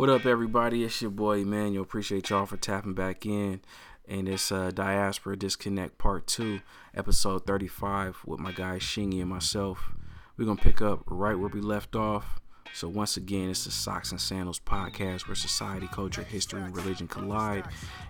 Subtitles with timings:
[0.00, 0.82] What up, everybody?
[0.82, 1.82] It's your boy Emmanuel.
[1.82, 3.60] Appreciate y'all for tapping back in.
[4.08, 6.60] And it's uh, Diaspora Disconnect Part 2,
[6.94, 9.92] Episode 35, with my guy Shingy and myself.
[10.38, 12.40] We're going to pick up right where we left off.
[12.72, 17.08] So, once again, it's the Socks and Sandals podcast where society, culture, history, and religion
[17.08, 17.64] collide,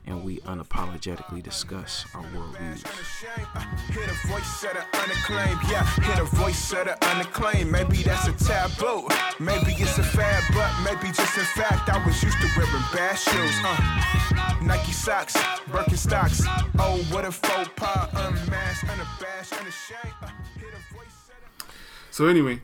[0.07, 2.87] and we unapologetically discuss our worldviews.
[3.91, 5.85] Hear the voice of the unacclaimed, yeah.
[6.03, 7.73] Hear the voice of the unacclaimed.
[7.73, 9.09] Maybe that's a taboo.
[9.39, 13.17] Maybe it's a fad, but maybe just in fact I was used to wearing bad
[13.19, 13.55] shoes.
[13.65, 15.35] Uh, Nike socks,
[15.71, 16.45] Birkenstocks.
[16.79, 18.09] Oh, what a faux pas.
[18.13, 20.15] Unmasked, unabashed, unashamed.
[20.23, 21.75] Uh, hear the voice of the
[22.11, 22.61] So anyway,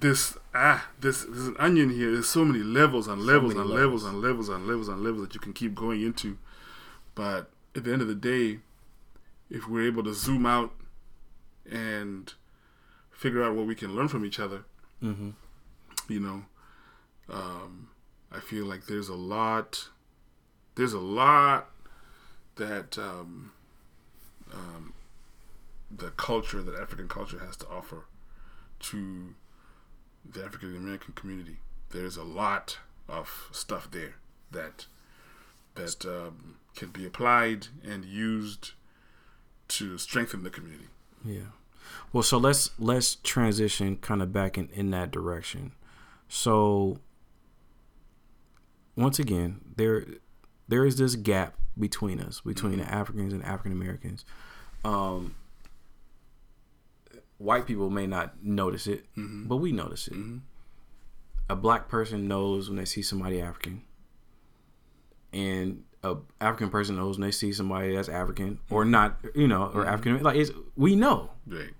[0.00, 2.12] this ah this there's an onion here.
[2.12, 5.22] There's so many levels and levels many and levels and levels and levels and levels
[5.26, 6.38] that you can keep going into.
[7.14, 8.58] But at the end of the day,
[9.50, 10.72] if we're able to zoom out
[11.70, 12.32] and
[13.10, 14.64] figure out what we can learn from each other,
[15.02, 15.30] Mm-hmm.
[16.08, 16.44] you know,
[17.28, 17.88] um,
[18.32, 19.88] I feel like there's a lot.
[20.76, 21.68] There's a lot
[22.56, 23.52] that um,
[24.52, 24.94] um,
[25.94, 28.04] the culture that African culture has to offer
[28.80, 29.34] to
[30.30, 31.58] the African American community.
[31.90, 34.14] There's a lot of stuff there
[34.50, 34.86] that
[35.74, 38.72] that um, can be applied and used
[39.68, 40.88] to strengthen the community.
[41.24, 41.52] Yeah.
[42.12, 45.72] Well, so let's let's transition kind of back in in that direction.
[46.28, 46.98] So
[48.96, 50.04] once again, there
[50.68, 54.24] there is this gap between us, between the Africans and African Americans.
[54.84, 55.34] Um,
[57.38, 59.46] white people may not notice it, mm-hmm.
[59.46, 60.14] but we notice it.
[60.14, 60.38] Mm-hmm.
[61.48, 63.82] A black person knows when they see somebody African,
[65.32, 68.90] and a African person knows when they see somebody that's African or mm-hmm.
[68.92, 70.22] not, you know, or African.
[70.22, 71.70] Like it's we know Right.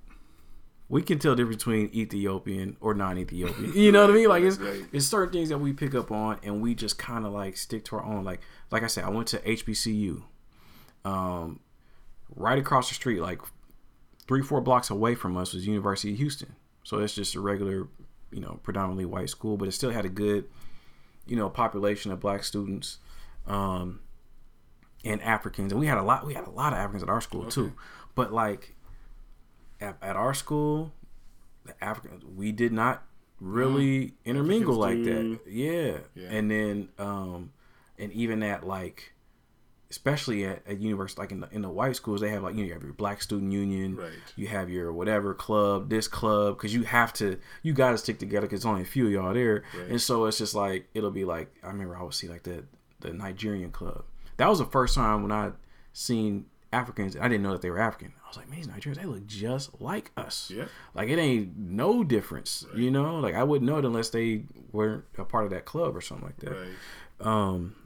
[0.89, 3.73] we can tell the difference between Ethiopian or non-Ethiopian.
[3.75, 4.29] You know what I mean?
[4.29, 4.85] Like it's Right.
[4.93, 7.85] it's certain things that we pick up on, and we just kind of like stick
[7.87, 8.25] to our own.
[8.25, 10.23] Like like I said, I went to HBCU,
[11.05, 11.61] um,
[12.35, 13.41] right across the street, like
[14.27, 16.57] three four blocks away from us was University of Houston.
[16.83, 17.89] So it's just a regular,
[18.31, 20.45] you know, predominantly white school, but it still had a good,
[21.27, 22.99] you know, population of black students.
[23.47, 24.01] Um,
[25.05, 26.27] and Africans, and we had a lot.
[26.27, 27.75] We had a lot of Africans at our school too.
[28.15, 28.75] But like
[29.81, 30.93] at, at our school,
[31.65, 33.03] the Africans we did not
[33.41, 35.41] really intermingle like that.
[35.47, 35.99] Yeah.
[36.15, 36.29] Yeah.
[36.31, 37.53] and then um,
[37.99, 39.13] and even at like,
[39.95, 42.63] especially at, at university, like in the in the white schools, they have like you
[42.63, 44.11] know you have your Black Student Union, Right.
[44.35, 48.19] You have your whatever club, this club, because you have to, you got to stick
[48.19, 49.91] together because only a few of y'all there, Right.
[49.91, 52.65] and so it's just like it'll be like I remember I would see like the
[53.01, 54.05] the Nigerian club.
[54.37, 55.53] That was the first time when I
[55.93, 57.17] seen Africans.
[57.17, 58.13] I didn't know that they were African.
[58.25, 60.51] I was like, man, these Nigerians, they look just like us.
[60.53, 60.65] Yeah.
[60.93, 63.21] Like it ain't no difference, you know.
[63.21, 66.27] Like I wouldn't know it unless they weren't a part of that club or something
[66.27, 66.51] like that.
[66.51, 66.69] Right.
[67.21, 67.77] Um,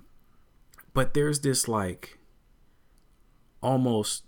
[0.99, 2.19] but there's this like
[3.63, 4.25] almost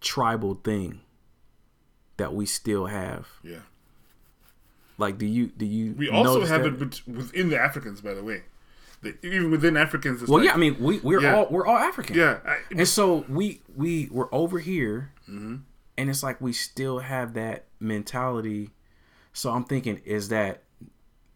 [0.00, 1.00] tribal thing
[2.16, 3.28] that we still have.
[3.42, 3.58] Yeah.
[4.96, 5.94] Like, do you do you?
[5.96, 6.82] We also have that?
[6.82, 8.44] it within the Africans, by the way.
[9.02, 11.36] The, even within Africans, it's Well, like, yeah, I mean, we we're Yeah.
[11.36, 12.16] all we're all African.
[12.16, 15.56] yeah, I, And so we we we're over here, Mm-hmm.
[15.98, 18.70] and it's like we still have that mentality.
[19.34, 20.62] So I'm thinking, is that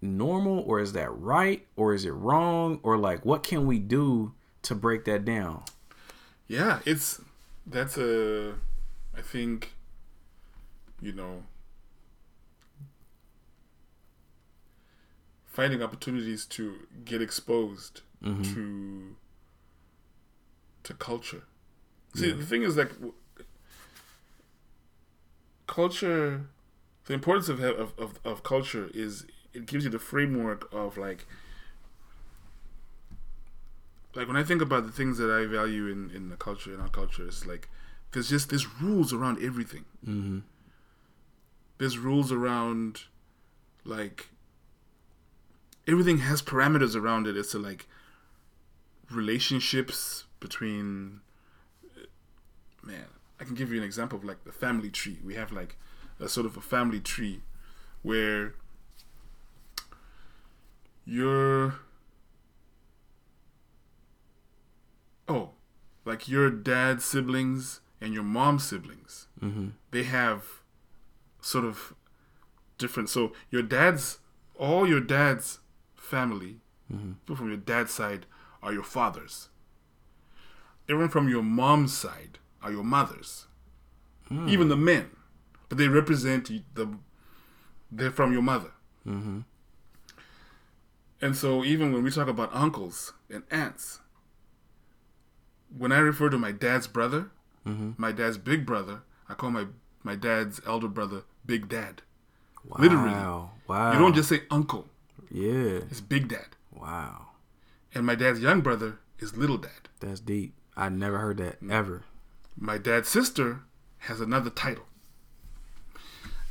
[0.03, 4.35] normal, or is that right, or is it wrong, or like what can we do
[4.63, 5.63] to break that down?
[6.53, 7.19] yeah, it's
[7.67, 8.53] that's a,
[9.17, 9.73] I think,
[11.01, 11.45] you know,
[15.47, 16.75] finding opportunities to
[17.07, 18.43] get exposed mm-hmm.
[18.55, 19.17] to
[20.83, 21.45] to culture.
[22.15, 23.15] See, the thing is like w-
[25.67, 26.49] culture.
[27.07, 29.25] The importance of, of of of culture is
[29.55, 31.27] it gives you the framework of like
[34.15, 36.81] like when I think about the things that I value in in the culture in
[36.81, 37.69] our culture, it's like
[38.13, 39.85] there's just there's rules around everything.
[40.07, 40.41] Mm-hmm.
[41.79, 43.03] There's rules around
[43.85, 44.29] like
[45.89, 47.37] everything has parameters around it.
[47.37, 47.87] It's a, like
[49.11, 51.21] relationships between
[52.83, 53.07] man.
[53.41, 55.19] I can give you an example of like the family tree.
[55.25, 55.77] We have like
[56.21, 57.41] a sort of a family tree
[58.03, 58.55] where
[61.13, 61.75] you're
[65.29, 65.51] oh,
[66.05, 69.69] like your dad's siblings and your mom's siblings, Mm-hmm.
[69.91, 70.45] they have
[71.41, 71.95] sort of
[72.79, 73.09] different.
[73.09, 74.19] So your dad's,
[74.57, 75.59] all your dad's
[75.97, 76.61] family,
[77.21, 78.27] people from your dad's side
[78.63, 79.49] are your fathers.
[80.89, 83.47] Everyone from your mom's side are your mothers.
[84.49, 85.11] Even the men,
[85.69, 86.89] but they represent the.
[87.91, 88.71] They're from your mother.
[89.07, 89.41] Mm-hmm.
[91.23, 94.01] And so even when we talk about uncles and aunts,
[95.75, 97.31] when I refer to my dad's brother,
[97.65, 97.93] mm-hmm.
[97.97, 99.67] my dad's big brother, I call my
[100.03, 102.03] my dad's elder brother Big Dad.
[102.65, 102.77] Wow.
[102.81, 103.13] Literally.
[103.69, 103.93] Wow.
[103.93, 104.89] You don't just say uncle;
[105.31, 105.81] Yeah.
[105.89, 106.57] it's Big Dad.
[106.73, 107.29] Wow.
[107.95, 109.89] And my dad's young brother is Little Dad.
[110.01, 110.55] That's deep.
[110.77, 111.73] I never heard that mm.
[111.73, 112.03] ever.
[112.57, 113.61] My dad's sister
[113.99, 114.87] has another title.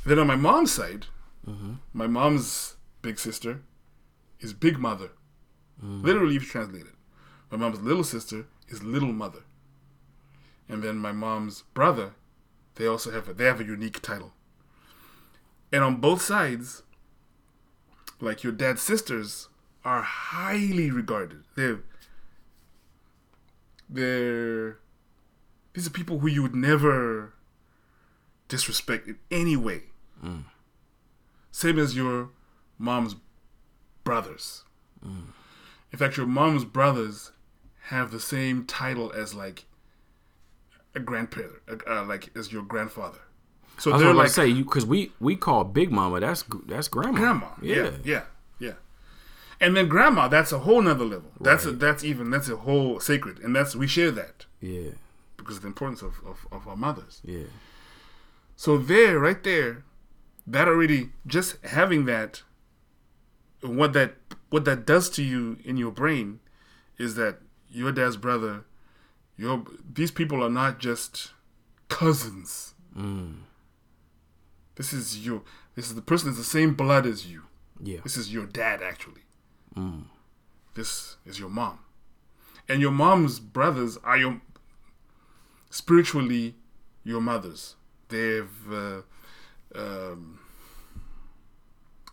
[0.06, 1.06] Then on my mom's side,
[1.46, 1.74] mm-hmm.
[1.92, 3.60] my mom's big sister
[4.42, 5.10] is Big Mother.
[5.82, 6.02] Mm.
[6.04, 6.94] Literally, if you translate it.
[7.50, 9.44] My mom's little sister is Little Mother.
[10.68, 12.14] And then my mom's brother,
[12.76, 14.32] they also have a, they have a unique title.
[15.72, 16.82] And on both sides,
[18.20, 19.48] like your dad's sisters
[19.84, 21.44] are highly regarded.
[21.56, 21.80] They're
[23.88, 24.78] they're
[25.74, 27.34] these are people who you would never
[28.48, 29.84] disrespect in any way.
[30.22, 30.44] Mm.
[31.50, 32.30] Same as your
[32.78, 33.16] mom's
[34.04, 34.64] brothers.
[35.02, 37.32] In fact, your mom's brothers
[37.86, 39.64] have the same title as like
[40.94, 41.54] a grandparent,
[41.88, 43.18] uh, like as your grandfather.
[43.78, 46.20] So they're like say you because we we call Big Mama.
[46.20, 47.18] That's that's grandma.
[47.18, 47.48] grandma.
[47.60, 48.22] Yeah, yeah,
[48.58, 48.74] yeah.
[49.60, 51.30] And then grandma, that's a whole nother level.
[51.40, 54.90] That's a, that's even that's a whole sacred, and that's we share that yeah,
[55.36, 57.20] because of the importance of, of, of our mothers.
[57.24, 57.44] yeah.
[58.56, 59.82] So there, right there,
[60.46, 62.42] that already just having that,
[63.62, 64.14] what that
[64.50, 66.40] what that does to you in your brain,
[66.98, 67.38] is that
[67.70, 68.64] your dad's brother,
[69.36, 71.32] your these people are not just
[71.88, 72.74] cousins.
[74.74, 75.42] This is your
[75.74, 77.42] this is the person that's the same blood as you.
[77.82, 78.00] Yeah.
[78.02, 79.22] This is your dad actually.
[80.74, 81.78] This is your mom,
[82.68, 84.40] and your mom's brothers are your
[85.70, 86.54] spiritually
[87.04, 87.76] your mothers.
[88.08, 89.02] They've uh,
[89.74, 90.38] um,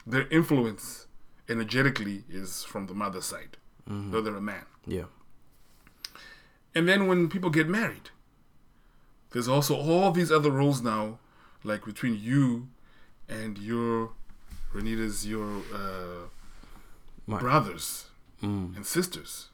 [0.07, 1.07] their influence
[1.49, 3.57] energetically is from the mother side,
[3.87, 4.65] though they're a man.
[4.85, 5.05] Yeah.
[6.75, 8.09] And then when people get married,
[9.31, 11.19] there's also all these other roles now,
[11.63, 12.67] like between you
[13.27, 14.11] and your
[14.73, 16.27] Renita's your uh,
[17.27, 18.05] My- brothers
[18.41, 19.47] and sisters.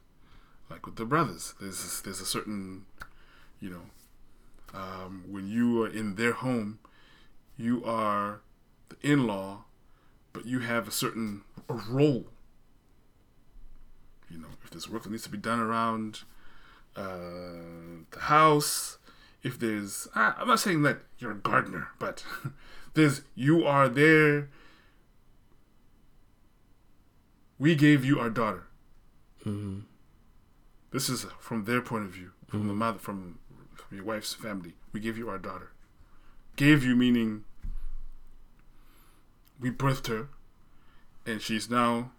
[0.69, 2.85] Like with the brothers, there's there's a certain,
[3.61, 3.81] you know,
[4.73, 6.79] um, when you are in their home,
[7.57, 8.41] you are
[8.89, 9.64] the in-law,
[10.35, 12.25] but you have a certain a role.
[14.29, 16.23] You know, if there's work that needs to be done around
[16.95, 18.97] uh, the house,
[19.43, 22.25] if there's, I, I'm not saying that you're a gardener, but
[22.95, 24.49] there's you are there.
[27.57, 28.67] We gave you our daughter.
[30.91, 33.39] This is from their point of view, from the mother, from,
[33.75, 34.73] from your wife's family.
[34.91, 35.71] We gave you our daughter.
[36.57, 37.45] Gave you meaning
[39.59, 40.27] we birthed her,
[41.25, 42.11] and she's now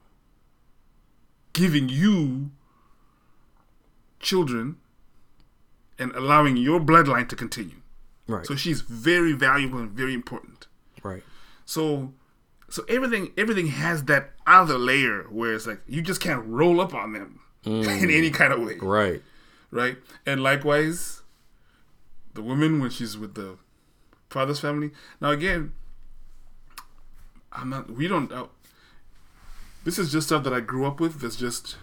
[1.53, 2.51] giving you
[4.21, 4.77] children
[5.99, 7.77] and allowing your bloodline to continue.
[8.27, 8.45] Right.
[8.47, 10.67] So she's very valuable and very important.
[11.03, 11.23] right.
[11.65, 12.13] So
[12.69, 16.95] so everything everything has that other layer where it's like you just can't roll up
[16.95, 18.17] on them in mm.
[18.17, 18.77] any kind of way.
[18.81, 19.23] Right.
[19.71, 19.97] Right?
[20.25, 21.23] And likewise,
[22.35, 23.59] the woman when she's with the
[24.31, 24.91] father's family.
[25.21, 25.73] Now again,
[27.53, 28.47] I'm not we don't uh,
[29.85, 31.21] this is just stuff that I grew up with.
[31.21, 31.77] That's just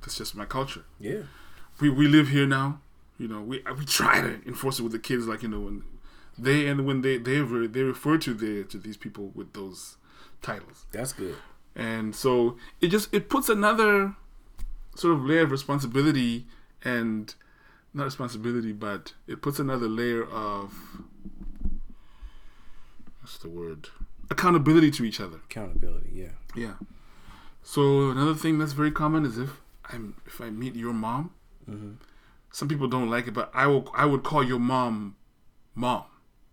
[0.00, 0.84] that's just my culture.
[0.98, 1.22] Yeah.
[1.80, 2.80] we we live here now.
[3.18, 5.84] You know, we we try to enforce it with the kids, like you know, when
[6.36, 9.96] they and when they they re, they refer to the to these people with those
[10.40, 11.36] titles, That's good.
[11.76, 14.16] and so it just it puts another
[14.96, 16.46] sort of layer of responsibility
[16.84, 17.34] and
[17.94, 20.74] not responsibility, but it puts another layer of
[23.20, 23.88] what's the word
[24.32, 25.38] accountability to each other.
[25.48, 26.10] Accountability.
[26.12, 26.34] Yeah.
[26.54, 26.74] Yeah.
[27.62, 29.60] So another thing that's very common is if
[29.92, 31.32] I'm if I meet your mom,
[31.68, 31.92] mm-hmm.
[32.50, 35.16] some people don't like it, but I will I would call your mom
[35.74, 36.04] mom.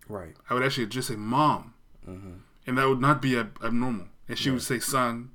[0.08, 0.34] Right.
[0.48, 1.74] I would actually just say mom,
[2.08, 2.32] mm-hmm.
[2.66, 4.06] and that would not be ab- abnormal.
[4.28, 5.30] And she would say son.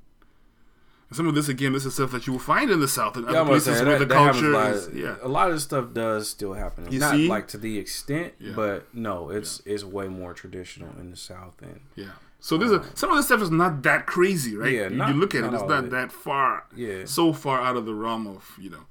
[1.10, 3.16] And some of this again, this is stuff that you will find in the South
[3.16, 5.18] and Yeah, other places where the culture is yeah.
[5.22, 6.92] A lot of this stuff does still happen.
[6.92, 7.28] You Not see?
[7.28, 8.54] like to the extent, Yeah.
[8.56, 12.14] but no, it's it's way more traditional in the South and Yeah.
[12.40, 14.72] So this is some of this stuff is not that crazy, right?
[14.72, 15.90] Yeah, you, not- you look at not it, it's not it.
[15.92, 16.66] that far.
[16.76, 17.06] Yeah.
[17.06, 18.86] So far out of the realm of you know,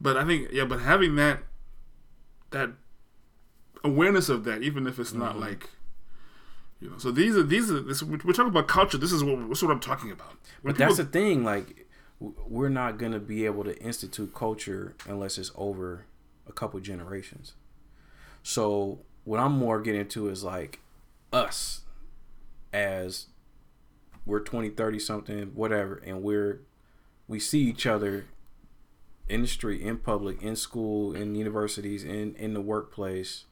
[0.00, 1.40] but I think yeah, but having that
[2.50, 2.70] that
[3.84, 5.20] awareness of that, even if it's Mm-hmm.
[5.20, 5.70] not like.
[6.82, 8.96] You know, so these are these are this, we're talking about culture.
[8.96, 10.32] This is what this is what I'm talking about.
[10.62, 11.44] When But that's the thing.
[11.44, 11.86] Like,
[12.20, 16.06] we're not gonna be able to institute culture unless it's over
[16.48, 17.52] a couple generations.
[18.42, 20.80] So what I'm more getting to is like
[21.34, 21.82] us
[22.72, 23.26] as
[24.26, 26.60] we're 20, 30 something, whatever, and we're
[27.28, 28.26] we see each other
[29.28, 33.44] in the street, in public, in school, in universities, in in the workplace.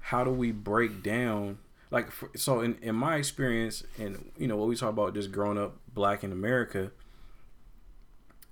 [0.00, 1.58] How do we break down
[1.90, 5.32] like for, so in, in my experience and you know what we talk about just
[5.32, 6.92] growing up black in America,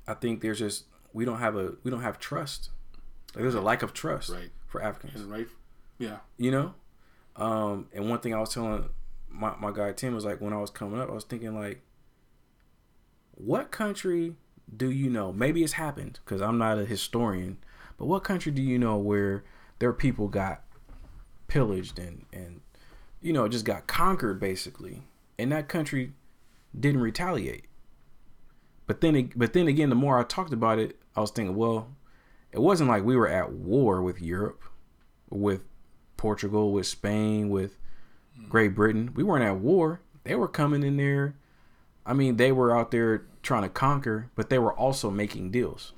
[0.06, 2.70] I think there's just we don't have a we don't have trust.
[3.34, 4.50] Like there's a lack of trust Right.
[4.66, 5.20] for Africans.
[5.22, 5.48] And right,
[5.98, 6.74] yeah, You know?
[7.36, 8.88] Um, and one thing I was telling
[9.28, 11.82] my, my guy Tim was like when I was coming up, I was thinking like
[13.36, 14.34] what country
[14.74, 15.32] do you know?
[15.32, 17.58] Maybe it's happened because I'm not a historian,
[17.98, 19.44] but what country do you know where
[19.78, 20.62] their people got
[21.48, 22.60] pillaged and and
[23.20, 25.02] you know just got conquered basically,
[25.38, 26.12] and that country
[26.78, 27.66] didn't retaliate.
[28.86, 31.88] But then, but then again, the more I talked about it, I was thinking, well,
[32.52, 34.62] it wasn't like we were at war with Europe,
[35.30, 35.62] with
[36.24, 37.76] Portugal, with Spain, with
[38.48, 39.12] Great Britain.
[39.14, 40.00] We weren't at war.
[40.22, 41.34] They were coming in there.
[42.06, 45.92] I mean, they were out there trying to conquer, but they were also making deals.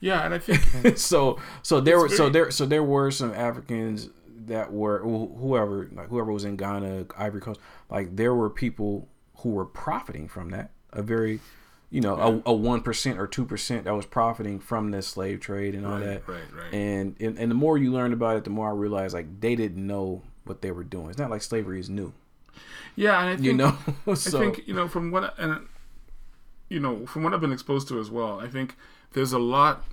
[0.00, 3.34] yeah, and I think so, so there were, It's so there, so there were some
[3.34, 4.08] Africans
[4.46, 7.60] that were whoever, like whoever was in Ghana, Ivory Coast,
[7.90, 9.08] like there were people
[9.38, 10.70] who were profiting from that.
[10.94, 11.40] A very,
[11.94, 15.38] you know, a, a one percent or two percent that was profiting from this slave
[15.38, 16.28] trade and all Right, that.
[16.28, 16.74] right, right.
[16.74, 19.54] And, and and the more you learned about it, the more I realized like they
[19.54, 21.08] didn't know what they were doing.
[21.10, 22.12] It's not like slavery is new,
[22.96, 23.76] yeah, and I think you know.
[24.08, 25.68] I think you know from what and
[26.68, 28.40] you know from what I've been exposed to as well.
[28.40, 28.76] I think
[29.12, 29.84] there's a lot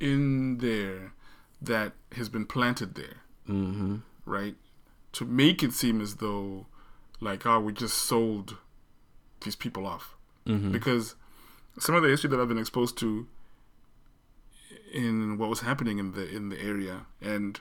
[0.00, 1.12] in there
[1.62, 4.56] that has been planted there, hmm right?
[5.12, 6.66] To make it seem as though
[7.20, 8.56] like oh we just sold
[9.42, 11.14] these people off hmm because
[11.78, 13.26] some of the history that I've been exposed to
[14.92, 17.06] in what was happening in the in the area.
[17.20, 17.60] And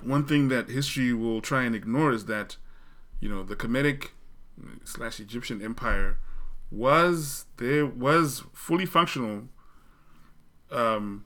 [0.00, 2.56] one thing that history will try and ignore is that
[3.20, 4.10] you know the Kemetic
[4.84, 6.18] slash Egyptian Empire
[6.70, 9.44] was there was fully functional
[10.70, 11.24] um,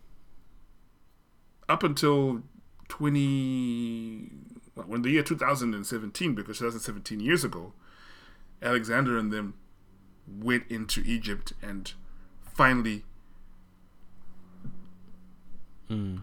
[1.68, 2.42] up until
[2.88, 4.30] 20
[4.76, 7.73] well, when the year 2017 because 2017 years ago
[8.62, 9.54] Alexander and them
[10.26, 11.93] went into Egypt and
[12.55, 13.05] finally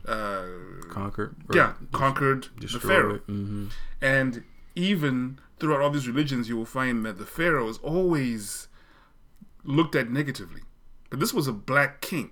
[0.07, 0.45] uh,
[0.89, 1.35] conquered.
[1.53, 3.19] yeah conquered the Pharaoh.
[3.27, 3.67] hmm
[4.01, 4.43] And
[4.75, 8.67] even throughout all these religions, you will find that the Pharaoh is always
[9.63, 10.61] looked at negatively.
[11.09, 12.31] But this was a black king.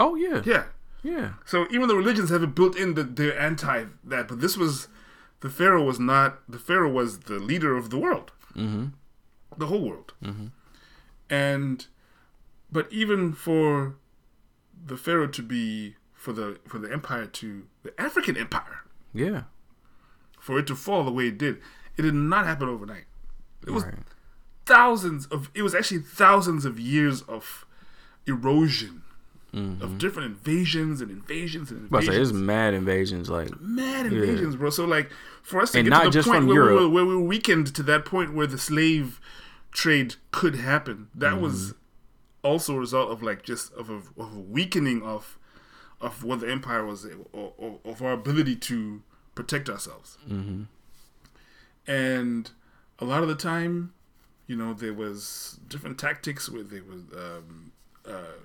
[0.00, 0.64] Oh yeah, Yeah.
[1.02, 1.34] yeah.
[1.44, 4.26] So even the religions have it built in that they're anti that.
[4.28, 4.88] But this was
[5.40, 8.86] the Pharaoh was not the Pharaoh was the leader of the world, Mm-hmm.
[9.58, 10.12] the whole world.
[11.30, 11.86] And
[12.70, 13.96] but even for
[14.86, 19.42] the Pharaoh to be for the for the empire to the African empire Yeah.
[20.40, 21.60] for it to fall the way it did,
[21.96, 23.04] it did not happen overnight.
[23.66, 23.94] It was right.
[24.66, 27.64] thousands of it was actually thousands of years of
[28.26, 29.02] erosion
[29.54, 29.84] Mm-hmm.
[29.84, 32.30] of different invasions and invasions and But I say invasions.
[32.30, 33.30] it's mad invasions.
[33.30, 34.70] Like mad invasions, bro.
[34.70, 35.10] So like
[35.44, 37.14] for us to And get not to the just point where, we were, where we
[37.14, 39.20] were weakened to that point where the slave
[39.74, 41.42] trade could happen, that Mm-hmm.
[41.42, 41.74] was
[42.42, 45.38] also a result of like just of a, of a weakening of
[46.00, 49.02] of what the empire was or, or, of our ability to
[49.34, 50.18] protect ourselves.
[50.28, 50.62] Mm-hmm.
[51.86, 52.50] And
[52.98, 53.94] a lot of the time,
[54.46, 57.72] you know, there was different tactics where there was um,
[58.06, 58.38] uh,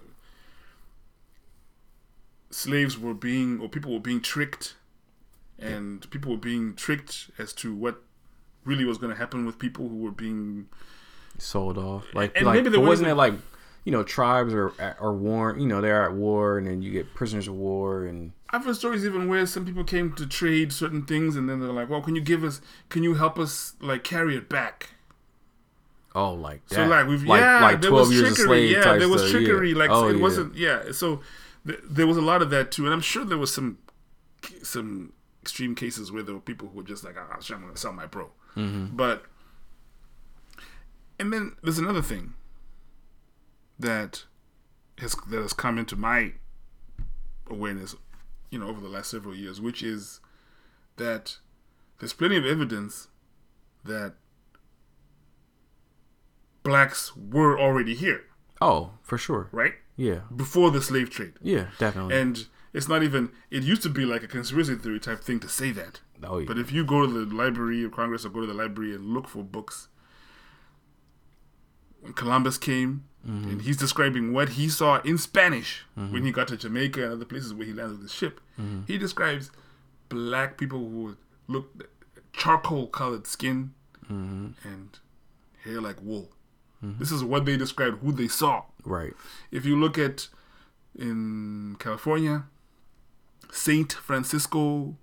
[2.50, 4.76] slaves were being or people were being tricked,
[5.58, 8.02] and people were being tricked as to what
[8.64, 10.68] really was going to happen with people who were being
[11.40, 12.06] sold off.
[12.14, 13.34] Like And like maybe there but wasn't it like
[13.86, 15.56] you know tribes are are war.
[15.58, 18.76] You know they're at war, and then you get prisoners of war, and I've heard
[18.76, 22.02] stories even where some people came to trade certain things, and then they're like, "Well,
[22.02, 22.62] can you give us?
[22.90, 24.90] Can you help us like carry it back?"
[26.16, 26.76] oh like that.
[26.76, 28.72] So like we've like, yeah, like there was trickery.
[28.74, 29.48] yeah, there was stuff, yeah.
[29.48, 29.74] trickery.
[29.74, 30.22] Like Oh, it yeah.
[30.22, 30.56] wasn't.
[30.56, 31.22] Yeah, so
[31.66, 33.78] th- there was a lot of that too, and I'm sure there was some
[34.64, 37.74] some extreme cases where there were people who were just like, "Ah, sure, I'm going
[37.74, 38.96] to sell my bro." Mm-hmm.
[38.96, 39.24] But
[41.20, 42.34] and then there's another thing
[43.78, 44.24] that
[45.00, 46.34] has that has come into my
[47.50, 47.96] awareness,
[48.52, 50.20] you know, over the last several years, which is
[50.98, 51.38] that
[52.00, 53.08] there's plenty of evidence
[53.86, 54.14] that
[56.64, 58.24] blacks were already here,
[58.62, 59.50] Oh, for sure.
[59.52, 59.74] right?
[59.96, 61.34] Yeah, Before the slave trade.
[61.42, 62.18] yeah, definitely.
[62.20, 65.50] And it's not even, it used to be like a conspiracy theory type thing to
[65.50, 66.02] say that.
[66.24, 66.46] oh yeah.
[66.48, 69.06] But if you go to the Library of Congress or go to the library and
[69.14, 69.88] look for books,
[72.02, 73.50] when Columbus came Mm-hmm.
[73.50, 77.26] and he's describing what he saw in Spanish when he got to Jamaica and other
[77.26, 78.84] places where he landed with his ship, Mm-hmm.
[78.88, 79.52] he describes
[80.08, 81.86] black people who look
[82.32, 83.74] charcoal colored skin
[84.10, 84.68] Mm-hmm.
[84.68, 85.00] and
[85.66, 86.32] hair like wool.
[86.82, 88.64] This is what they described who they saw.
[88.86, 89.14] Right.
[89.52, 90.30] If you look at
[90.98, 92.46] in California,
[93.52, 94.96] Saint Francisco,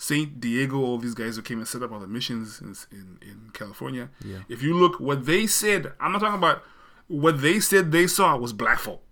[0.00, 3.18] Saint Diego, all these guys who came and set up all the missions in in,
[3.20, 4.08] in California.
[4.24, 4.38] Yeah.
[4.48, 6.62] If you look what they said, I'm not talking about
[7.08, 9.02] what they said they saw was black folk.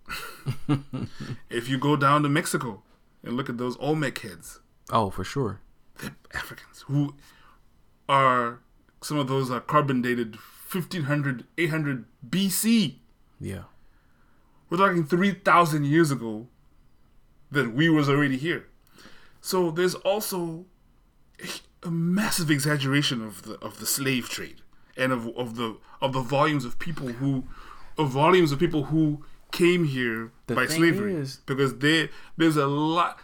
[1.49, 2.81] if you go down to Mexico
[3.23, 5.59] and look at those Olmec heads, Oh, for sure.
[5.99, 7.15] they're Africans who
[8.07, 8.61] are
[9.01, 10.35] some of those are carbon dated
[10.71, 12.95] 1500, 800 BC.
[13.39, 13.63] Yeah.
[14.69, 16.47] We're talking 3,000 years ago
[17.51, 18.67] that we was already here.
[19.39, 20.65] So there's also
[21.83, 24.61] a massive exaggeration of the of the slave trade
[24.97, 27.43] and of, of the of the volumes of people who
[27.97, 32.67] of volumes of people who came here The by slavery is- because there there's a
[32.67, 33.19] lot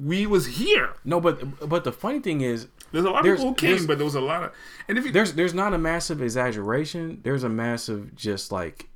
[0.00, 0.94] we was here.
[1.04, 3.98] No, but but the funny thing is, There's a lot of people who came, but
[3.98, 4.52] there was a lot of
[4.88, 7.20] and if you there's there's not a massive exaggeration.
[7.24, 8.88] There's a massive just like,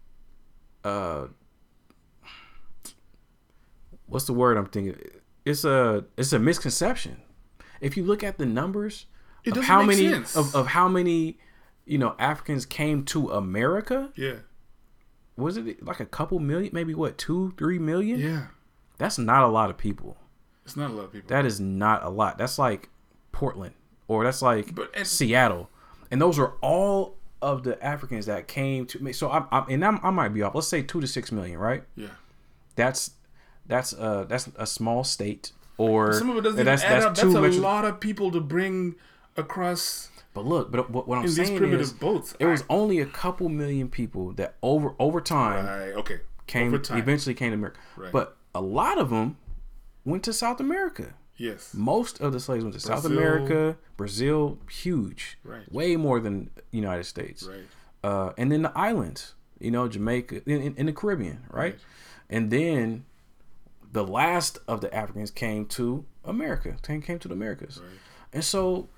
[0.85, 1.27] uh,
[4.07, 4.97] what's the word I'm thinking?
[5.45, 7.21] It's a it's a misconception.
[7.80, 9.06] If you look at the numbers
[9.45, 11.38] It of how many of, of how many
[11.85, 14.37] you know Africans came to America, yeah
[15.37, 16.71] was it like a couple million?
[16.73, 18.18] Maybe what two three million?
[18.21, 18.47] yeah
[18.99, 20.16] That's not a lot of people.
[20.64, 21.28] it's not a lot of people.
[21.28, 22.38] That is not a lot.
[22.38, 22.88] That's like
[23.33, 23.75] Portland
[24.09, 25.68] or that's like But- and- Seattle,
[26.11, 29.12] and those are all of the Africans that came to me.
[29.12, 30.54] So I'm, I'm and I'm, I might be off.
[30.54, 31.85] Let's say two to six million, right?
[31.97, 32.09] yeah.
[32.76, 33.11] That's
[33.66, 37.14] that's uh that's a small state, or Some of it doesn't that's add up.
[37.14, 38.95] two That's a metro- lot of people to bring
[39.37, 42.35] across But look, but what, what I'm saying primitive is, boats.
[42.38, 46.21] it was only a couple million people that over over time Right, okay.
[46.47, 46.99] came Over time.
[46.99, 47.78] eventually came to America.
[47.97, 48.12] Right.
[48.12, 49.37] But a lot of them
[50.04, 51.14] went to South America.
[51.37, 51.75] Yes.
[51.75, 55.71] Most of the slaves went to South America, Brazil, huge, Right.
[55.71, 57.66] way more than United States, Right.
[58.02, 61.73] uh, and then the islands, you know, Jamaica, in, in, in the Caribbean, right?
[61.75, 61.78] Right.
[62.30, 63.04] And then
[63.93, 67.91] the last of the Africans came to America, came, came to the Americas, Right.
[68.33, 68.89] and so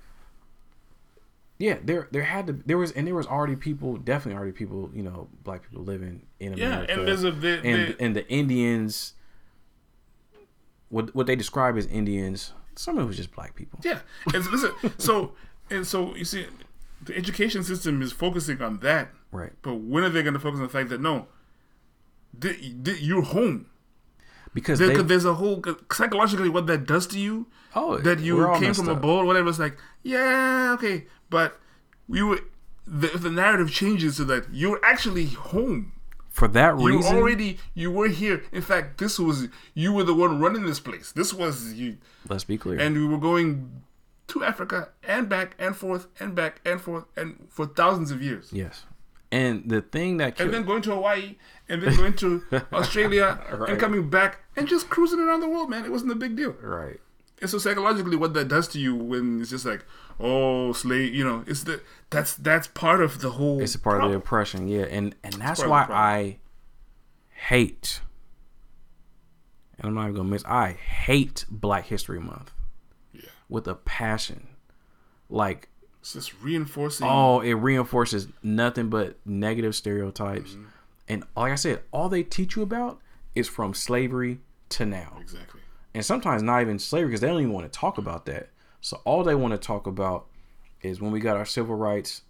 [1.57, 4.89] yeah, there there had to there was and there was already people, definitely already people,
[4.93, 6.85] you know, black people living in America.
[6.93, 9.13] Yeah, and there's a there, and and the Indians,
[10.89, 13.79] what what they describe as Indians, some of it was just black people.
[13.83, 13.99] yeah.
[14.33, 15.31] And so, listen, so
[15.69, 16.45] and so you see,
[17.03, 19.51] the education system is focusing on that, Right.
[19.61, 21.27] but when are they going to focus on the fact that no,
[22.37, 23.67] did, th- you're home?
[24.53, 27.47] Because There, they, there's a whole psychologically what that does to you.
[27.75, 29.01] Oh, that you came from a up.
[29.01, 29.49] boat, whatever.
[29.49, 31.59] It's like, yeah, okay, but
[32.07, 32.39] we were.
[32.91, 35.91] The, the narrative changes so that you're actually home.
[36.29, 37.15] for that You reason.
[37.15, 38.43] already you were here.
[38.51, 41.11] In fact, this was you were the one running this place.
[41.11, 42.79] This was you, let's be clear.
[42.79, 43.83] and we were going
[44.29, 48.49] to Africa and back and forth and back and forth and for thousands of years.
[48.51, 48.85] yes,
[49.31, 51.35] and the thing that And then going to Hawaii
[51.67, 53.69] and then going to Australia Right.
[53.71, 55.85] and coming back and just cruising around the world, man.
[55.85, 56.51] It wasn't a big deal.
[56.61, 56.99] right.
[57.41, 59.85] And so psychologically, what that does to you when it's just like,
[60.19, 63.61] oh, slave, you know, it's the that's that's part of the whole.
[63.61, 65.99] It's a part of the oppression, yeah, and and that's part of the why.
[66.17, 66.39] I
[67.47, 68.01] hate,
[69.77, 70.43] and I'm not even gonna miss.
[70.45, 72.51] I hate Black History Month
[73.13, 74.47] Yeah, with a passion.
[75.29, 75.69] Like,
[76.01, 77.07] it's just reinforcing.
[77.09, 80.63] oh, it reinforces nothing but negative stereotypes, Mm-hmm.
[81.09, 82.99] and like I said, all they teach you about
[83.35, 85.17] is from slavery to now.
[85.21, 85.61] exactly.
[85.93, 88.49] and sometimes not even slavery because they don't even want to talk about that.
[88.81, 90.27] So all they want to talk about
[90.81, 92.21] is when we got our civil rights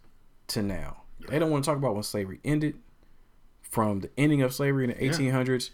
[0.48, 1.04] to now.
[1.28, 2.76] They don't want to talk about when slavery ended,
[3.62, 5.70] from the ending of slavery in the 1800s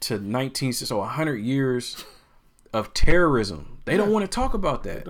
[0.00, 2.04] to 19 so 100 years
[2.74, 3.78] of terrorism.
[3.86, 5.04] They don't want to talk about that.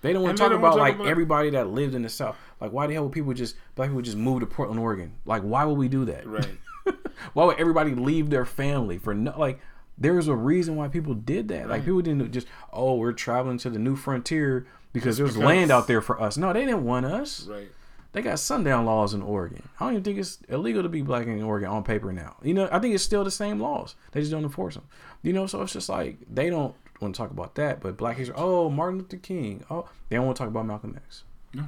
[0.00, 2.36] They don't want to talk about talk like about- everybody that lived in the South.
[2.60, 5.12] Like why the hell would people just black people just move to Portland, Oregon?
[5.24, 6.26] Like why would we do that?
[6.26, 6.48] Right.
[7.34, 9.60] why would everybody leave their family for no like
[9.98, 13.58] there was a reason why people did that like people didn't just oh we're traveling
[13.58, 16.84] to the new frontier because there's because- land out there for us no they didn't
[16.84, 17.68] want us Right.
[18.12, 21.26] they got sundown laws in oregon i don't even think it's illegal to be black
[21.26, 24.20] in oregon on paper now you know i think it's still the same laws they
[24.20, 24.84] just don't enforce them
[25.22, 28.16] you know so it's just like they don't want to talk about that but black
[28.16, 31.64] history oh martin luther king oh they don't want to talk about malcolm x No.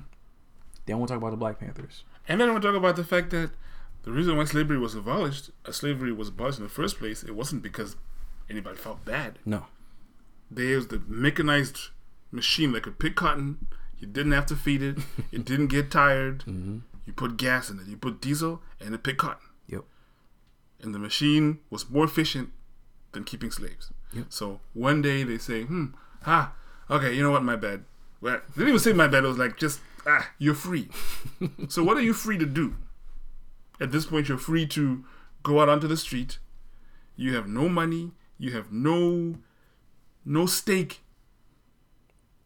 [0.87, 2.77] they don't want to talk about the black panthers And then I want to talk
[2.77, 3.51] about the fact that
[4.03, 7.35] the reason why slavery was abolished, uh, slavery was abolished in the first place, it
[7.35, 7.97] wasn't because
[8.49, 9.39] anybody felt bad.
[9.45, 9.67] no
[10.51, 11.89] There's the mechanized
[12.33, 13.67] machine that could pick cotton.
[13.99, 14.97] You didn't have to feed it.
[15.33, 16.41] It didn't get tired.
[16.47, 16.79] Mm-hmm.
[17.07, 17.87] You put gas in it.
[17.89, 19.47] You put diesel, and it picked cotton.
[19.69, 19.85] yep
[20.83, 22.51] And the machine was more efficient
[23.13, 23.93] than keeping slaves.
[24.13, 24.27] Yep.
[24.29, 25.87] So one day they say, hmm,
[26.27, 26.53] ah,
[26.91, 27.85] okay, you know what, my bad.
[28.21, 29.25] Well, they didn't even say my bad.
[29.25, 30.89] It was like, just, ah, you're free.
[31.69, 32.77] so what are you free to do?
[33.81, 35.05] At this point, you're free to
[35.43, 36.39] go out onto the street.
[37.17, 38.13] You have no money.
[38.39, 39.37] You have no
[40.25, 41.01] no stake.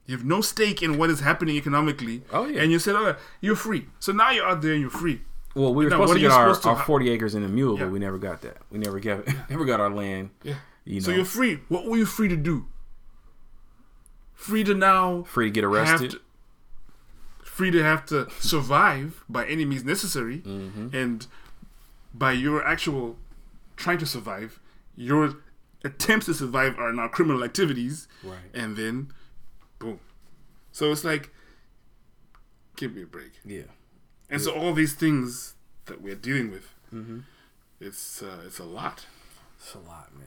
[0.07, 2.23] You have no stake in what is happening economically.
[2.33, 2.63] Oh, yeah.
[2.63, 5.23] And you said, "Oh, you're free." So now you're out there and you're free.
[5.55, 7.79] Well, we were Now, supposed to get our, to- our 40 acres and a mule,
[7.79, 7.85] Yeah.
[7.85, 8.59] but we never got that.
[8.71, 10.31] We never got never got our land.
[10.43, 10.55] Yeah.
[10.85, 11.61] You know, So you're free.
[11.69, 12.67] What were you free to do?
[14.35, 16.11] Free to now free to get arrested.
[16.13, 16.21] to,
[17.45, 20.95] free to have to survive by any means necessary, Mm-hmm.
[20.95, 21.27] and
[22.13, 23.17] by your actual
[23.77, 24.61] trying to survive,
[24.97, 25.35] your
[25.85, 28.39] attempts to survive are now criminal activities, Right.
[28.53, 29.13] and then,
[29.79, 30.01] boom.
[30.73, 31.31] So it's like,
[32.77, 33.33] give me a break.
[33.45, 33.63] Yeah.
[34.29, 35.55] And so all these things
[35.87, 37.21] that we're dealing with, Mm-hmm.
[37.81, 39.07] it's uh, it's a lot.
[39.59, 40.27] It's a lot, man.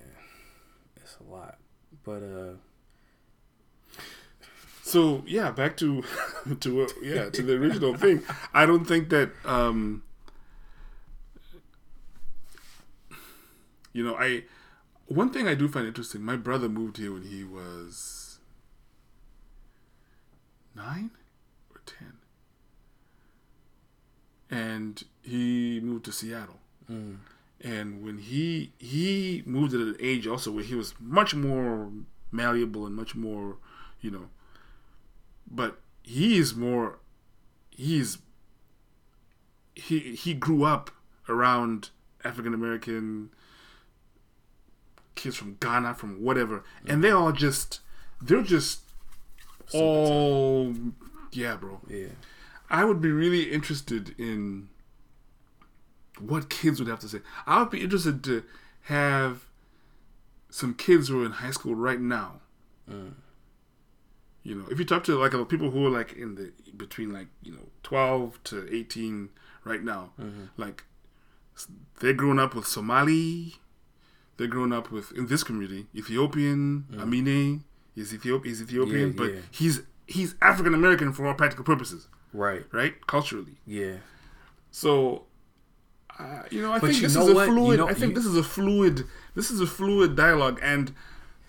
[1.19, 1.57] A lot.
[2.03, 2.53] But uh
[4.81, 6.03] So yeah, back to
[6.59, 8.23] to uh, yeah to the original thing.
[8.53, 10.03] I don't think that um,
[13.93, 14.43] you know I
[15.07, 16.21] one thing I do find interesting.
[16.21, 18.39] My brother moved here when he was
[20.75, 21.11] nine
[21.73, 22.13] or ten,
[24.49, 26.59] and he moved to Seattle.
[27.61, 31.89] And when he he moved at an age also where he was much more
[32.31, 33.57] malleable and much more,
[33.99, 34.29] you know,
[35.49, 36.99] but he is more
[37.71, 38.19] he's
[39.75, 40.91] he he grew up
[41.27, 41.89] around
[42.23, 43.29] African American
[45.15, 46.63] kids from Ghana from whatever.
[46.85, 47.17] And they mm-hmm.
[47.17, 47.81] all just
[48.21, 48.81] they're just
[49.73, 50.73] all
[51.31, 51.81] yeah bro.
[51.87, 52.07] Yeah.
[52.69, 54.69] I would be really interested in
[56.21, 57.19] what kids would have to say.
[57.45, 58.43] I would be interested to
[58.83, 59.45] have
[60.49, 62.41] some kids who are in high school right now.
[62.89, 63.13] Mm.
[64.43, 67.27] You know, if you talk to like people who are like in the between like
[67.43, 69.29] you know twelve to eighteen
[69.65, 70.45] right now, mm-hmm.
[70.55, 70.85] like
[71.99, 73.55] they're growing up with Somali,
[74.37, 76.85] they're growing up with in this community Ethiopian.
[76.91, 77.01] Mm.
[77.03, 77.63] Amine
[77.95, 79.39] is Ethiop is Ethiopian, Yeah, but yeah.
[79.51, 82.65] he's he's African American for all practical purposes Right.
[82.71, 83.05] right?
[83.07, 83.57] Culturally.
[83.65, 83.97] Yeah.
[84.71, 85.23] So,
[86.19, 87.47] uh, you know, I But think this is a what?
[87.47, 87.79] You fluid.
[87.79, 89.05] know- I think you- this is a fluid.
[89.35, 90.93] This is a fluid dialogue, and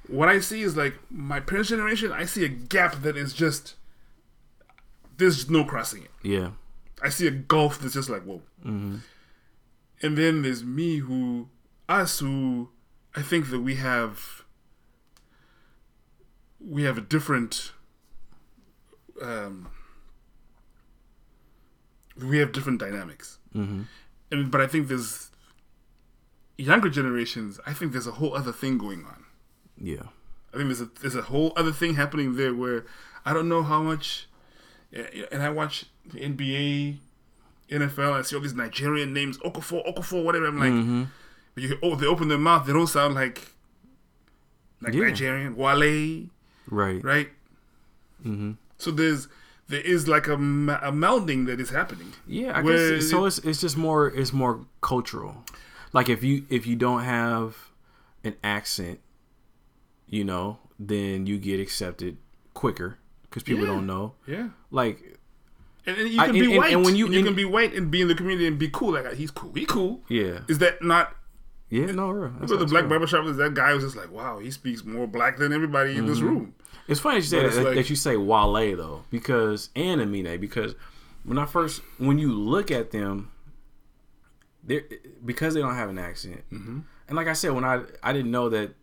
[0.08, 2.12] what I see is like my parents' generation.
[2.12, 3.76] I see a gap that is just
[5.16, 6.10] there's no crossing it.
[6.22, 6.50] Yeah.
[7.02, 8.42] I see a gulf that's just like whoa.
[8.64, 8.96] Mm-hmm.
[10.02, 11.48] And then there's me who
[11.88, 12.68] us who
[13.16, 14.42] I think that we have
[16.60, 17.72] we have a different
[19.22, 19.68] um
[22.16, 23.38] we have different dynamics.
[23.54, 23.82] Mm-hmm.
[24.30, 25.30] And but I think there's
[26.56, 29.24] younger generations, I think there's a whole other thing going on.
[29.76, 30.02] Yeah.
[30.52, 32.84] I think there's a there's a whole other thing happening there where
[33.24, 34.28] I don't know how much,
[34.92, 36.96] and I watch the NBA,
[37.70, 40.46] NFL, I see all these Nigerian names, Okafor, Okafor, whatever.
[40.46, 41.04] I'm like, Mm-hmm.
[41.54, 43.52] but you oh they open their mouth, they don't sound like
[44.80, 45.04] like Yeah.
[45.08, 46.26] Nigerian, Wale,
[46.70, 47.02] Right.
[47.04, 47.28] right?
[48.24, 48.52] Mm-hmm.
[48.78, 49.28] So there's
[49.68, 52.12] there is like a, a melding that is happening.
[52.26, 53.24] Yeah, I guess so.
[53.24, 55.44] it- It's it's just more it's more cultural.
[55.92, 57.56] Like if you if you don't have
[58.24, 59.00] an accent,
[60.06, 62.16] you know, then you get accepted
[62.54, 63.72] quicker because people Yeah.
[63.72, 64.14] don't know.
[64.26, 64.48] Yeah.
[64.70, 65.18] Like
[65.86, 66.72] And, and you I- can and- be and- white.
[66.72, 68.58] and when you- and you and- can be white and be in the community and
[68.58, 68.92] be cool.
[68.92, 69.52] Like he's cool.
[69.54, 70.02] He cool.
[70.08, 71.14] yeah, Is that not
[71.70, 72.32] yeah, no, real.
[72.38, 73.24] That's to the black barber barbershop.
[73.24, 76.06] There's that guy who's just like, wow, he speaks more black than everybody in Mm-hmm.
[76.08, 76.54] this room.
[76.86, 80.00] It's funny that you say But that, like- that you say Wale though, because and
[80.00, 80.74] Amine, because
[81.24, 83.30] when I first when you look at them,
[84.64, 84.82] they
[85.24, 86.78] because they don't have an accent, Mm-hmm.
[87.08, 88.74] and like I said, when I I didn't know that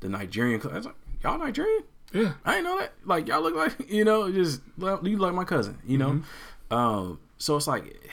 [0.00, 1.84] the Nigerian, I was like, y'all Nigerian.
[2.12, 2.34] Yeah.
[2.44, 2.92] I didn't know that.
[3.04, 6.10] Like y'all look like you know, just you like my cousin, you know.
[6.70, 6.74] Mm-hmm.
[6.74, 8.10] Um, so it's like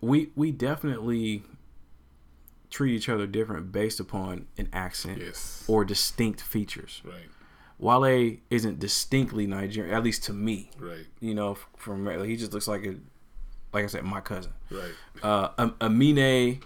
[0.00, 1.42] we we definitely
[2.72, 5.64] treat each other different based upon an accent Yes.
[5.68, 7.02] or distinct features.
[7.04, 7.28] Right.
[7.78, 10.70] Wale isn't distinctly Nigerian, at least to me.
[10.78, 11.06] Right.
[11.20, 12.96] You know, from like, he just looks like a,
[13.72, 14.52] like I said, my cousin.
[14.70, 14.92] Right.
[15.22, 16.60] Uh, Am- Amine,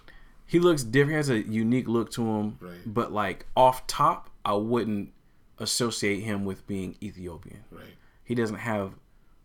[0.47, 1.11] he looks different.
[1.12, 2.59] He has a unique look to him.
[2.61, 2.75] Right.
[2.87, 5.11] But like off top, I wouldn't
[5.59, 7.64] associate him with being Ethiopian.
[7.71, 7.97] Right.
[8.23, 8.92] He doesn't have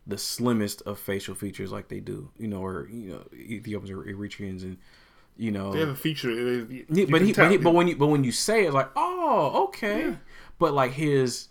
[0.05, 2.29] the slimmest of facial features like they do.
[2.37, 4.77] You know, or you know, Ethiopians or Eritreans, and
[5.37, 6.29] you know, They have a feature.
[6.31, 8.89] you yeah, but he, but he, but when you, but when you say it, like,
[8.95, 10.15] oh, okay, Yeah.
[10.59, 11.47] but like his,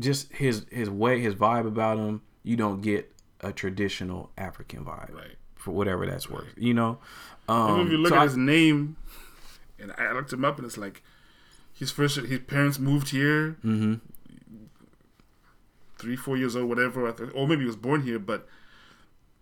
[0.00, 5.14] just his his way, his vibe about him, you don't get a traditional African vibe,
[5.14, 5.36] Right.
[5.56, 6.98] For whatever that's worth, you know.
[7.48, 8.96] Um, if you look so at I- his name,
[9.78, 11.02] and I looked him up, and it's like
[11.72, 14.00] his first, his parents moved here, Mhm.
[15.98, 18.46] three, four years old, whatever, or maybe he was born here, but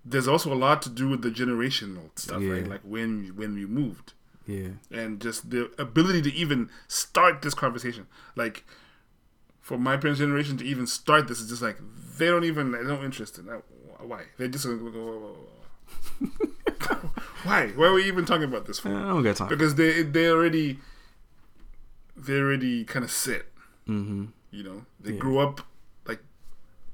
[0.05, 2.67] there's also a lot to do with the generational stuff, right?
[2.67, 4.13] Like when when we moved
[4.47, 4.69] Yeah.
[4.91, 8.07] and just the ability to even start this conversation.
[8.37, 8.65] Like
[9.61, 11.79] for my parents' generation to even start this is just like
[12.19, 13.63] they don't even they're no interest in that.
[14.01, 14.25] Why?
[14.37, 15.37] They're just gonna go.
[17.45, 17.69] Why?
[17.69, 18.89] Why are we even talking about this for?
[18.89, 19.49] I don't got time.
[19.49, 20.79] Because they they already
[22.17, 23.43] they already kind of set.
[23.89, 24.27] Mm-hmm.
[24.51, 25.61] You know, they grew up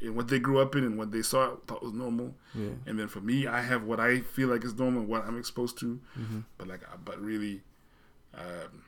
[0.01, 2.35] in what they grew up in and what they saw thought was normal.
[2.55, 2.71] Yeah.
[2.87, 5.79] And then for me, I have what I feel like is normal, what I'm exposed
[5.81, 6.01] to.
[6.19, 6.41] Mm-hmm.
[6.59, 7.63] But like, but really,
[8.35, 8.85] um,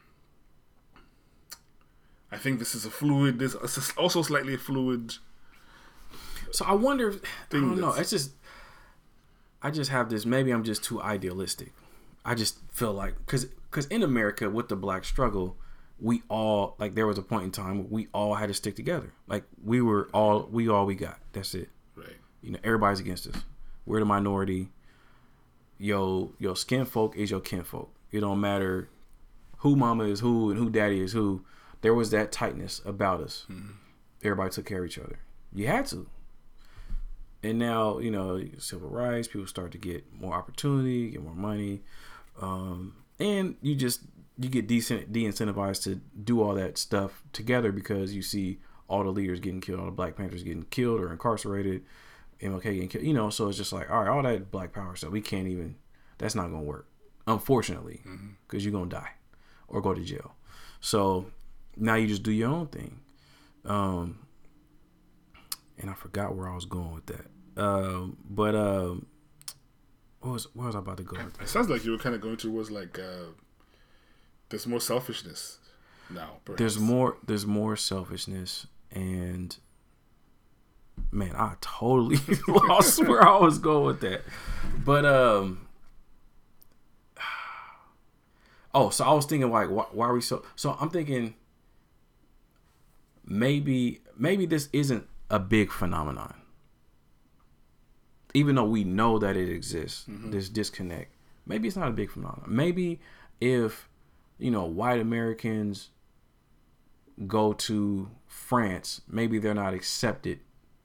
[2.31, 3.39] I think this is a fluid.
[3.39, 5.15] This is also slightly fluid.
[6.51, 7.11] So I wonder.
[7.11, 7.17] If,
[7.51, 7.93] I don't know.
[7.95, 8.33] It's just.
[9.63, 10.27] I just have this.
[10.27, 11.73] Maybe I'm just too idealistic.
[12.25, 15.57] I just feel like because because in America with the black struggle,
[16.03, 18.75] we all like there was a point in time where we all had to stick
[18.75, 19.13] together.
[19.29, 21.19] Like we were all we all we got.
[21.33, 21.71] That's it.
[21.95, 22.17] Right.
[22.43, 23.37] You know, everybody's against us.
[23.87, 24.71] We're the minority.
[25.79, 27.95] Yo, your skin folk is your kinfolk.
[28.11, 28.89] It don't matter
[29.59, 31.45] who mama is who and who daddy is who.
[31.83, 33.47] There was that tightness about us.
[34.23, 35.19] Everybody took care of each other.
[35.53, 36.07] You had to.
[37.43, 41.83] And now, you know, civil rights, people start to get more opportunity, get more money.
[42.41, 44.01] Um, and you just
[44.39, 49.11] you get decent de-incentivized to do all that stuff together because you see all the
[49.11, 51.85] leaders getting killed, all the Black Panthers getting killed or incarcerated,
[52.41, 53.05] MLK getting killed.
[53.05, 55.49] You know, so it's just like, all right, all that Black Power stuff, we can't
[55.49, 55.77] even.
[56.19, 56.87] That's not gonna work,
[57.27, 58.01] unfortunately,
[58.47, 59.11] because you're gonna die
[59.67, 60.35] or go to jail.
[60.81, 61.27] So
[61.77, 63.01] now you just do your own thing.
[63.65, 64.27] Um,
[65.79, 67.27] and I forgot where I was going with that.
[67.57, 69.07] Um, but um,
[70.21, 71.45] what was where was I about to go with that?
[71.45, 73.33] It sounds like you were kind of going towards like uh,
[74.53, 75.59] there's more selfishness
[76.11, 76.37] now.
[76.45, 76.59] Perhaps.
[76.59, 79.57] there's more there's more selfishness and
[81.11, 84.21] man i totally lost where i was going with that
[84.85, 85.67] but um
[88.75, 91.35] oh so i was thinking like why, why are we so so i'm thinking
[93.25, 96.35] maybe maybe this isn't a big phenomenon
[98.35, 101.15] even though we know that it exists this disconnect
[101.47, 103.01] maybe it's not a big phenomenon maybe
[103.41, 103.89] if
[104.43, 105.91] you know white americans
[107.27, 110.41] go to France, maybe they're not accepted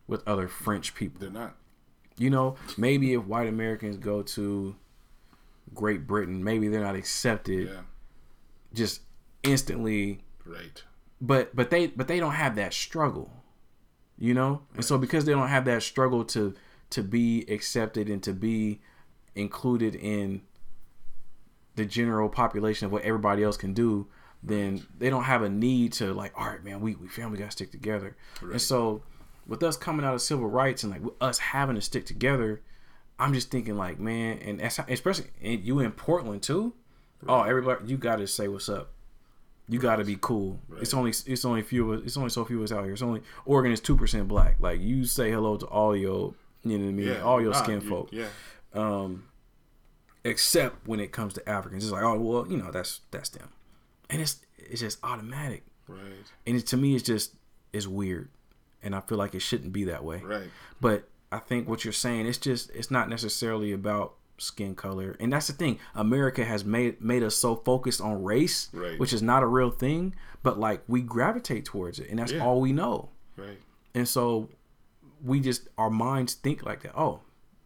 [0.08, 1.20] with other French people.
[1.20, 1.56] They're not.
[2.18, 4.76] You know, maybe if white Americans go to
[5.74, 7.82] Great Britain, maybe they're not accepted Yeah.
[8.74, 9.02] just
[9.44, 10.24] instantly.
[10.46, 10.84] Right.
[11.22, 13.32] But but they but they don't have that struggle.
[14.18, 14.64] You know?
[14.76, 16.54] And so because they don't have that struggle to
[16.90, 18.82] to be accepted and to be
[19.36, 20.42] included in
[21.78, 24.08] the general population of what everybody else can do,
[24.44, 27.52] then they don't have a need to like, all right, man, we, we family gotta
[27.52, 28.18] stick together.
[28.42, 29.02] And so
[29.48, 32.62] with us coming out of civil rights and like us having to stick together,
[33.20, 36.74] I'm just thinking like, man, and especially and you in Portland too.
[37.28, 38.92] Oh, everybody, you gotta say what's up.
[39.70, 40.60] You gotta be cool.
[40.80, 42.94] It's only it's only few of- it's only so few of us out here.
[42.94, 44.58] It's only Oregon is two percent black.
[44.60, 47.22] Like you say hello to all your you know what I mean, Yeah.
[47.22, 48.28] all your Nah, skin you- folk Yeah.
[48.74, 49.27] Um,
[50.28, 51.84] except when it comes to Africans.
[51.84, 53.50] It's like, oh well, you know, that's that's them,
[54.10, 56.02] and it's it's just automatic, Right.
[56.46, 57.34] and it, to me, it's just
[57.74, 58.30] it's weird,
[58.84, 60.22] and I feel like it shouldn't be that way.
[60.24, 60.50] Right.
[60.82, 65.34] But I think what you're saying, it's just it's not necessarily about skin color, and
[65.34, 65.80] that's the thing.
[65.96, 69.00] America has made made us so focused on race, Right.
[69.00, 70.14] which is not a real thing,
[70.44, 72.44] but like we gravitate towards it, and that's Yeah.
[72.46, 73.10] all we know.
[73.36, 73.60] Right.
[73.96, 74.50] And so
[75.24, 76.96] we just our minds think like that.
[76.98, 77.22] Oh,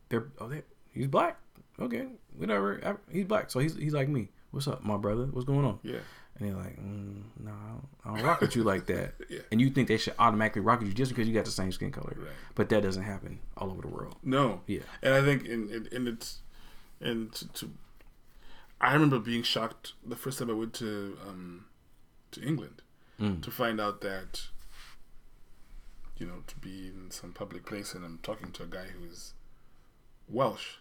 [0.10, 0.62] they're oh they
[0.94, 1.40] he's black.
[1.80, 2.80] Okay, whatever.
[2.86, 4.30] I- He's black, so he's he's like me.
[4.52, 5.26] What's up, my brother?
[5.26, 5.80] What's going on?
[5.84, 6.00] Yeah.
[6.38, 9.14] And they're like, mm, no, I don't, I don't rock with you like that.
[9.30, 9.40] Yeah.
[9.52, 11.72] And you think they should automatically rock with you just because you got the same
[11.72, 12.16] skin color.
[12.18, 12.28] Right.
[12.56, 14.16] But that doesn't happen all over the world.
[14.24, 14.62] No.
[14.68, 14.80] Yeah.
[15.04, 16.40] And I think in in, in it's
[17.00, 17.72] and to, to
[18.80, 21.66] I remember being shocked the first time I went to um
[22.32, 22.82] to England
[23.20, 23.44] Mm.
[23.44, 24.48] to find out that
[26.18, 29.06] you know to be in some public place and I'm talking to a guy who
[29.08, 29.34] is
[30.28, 30.78] Welsh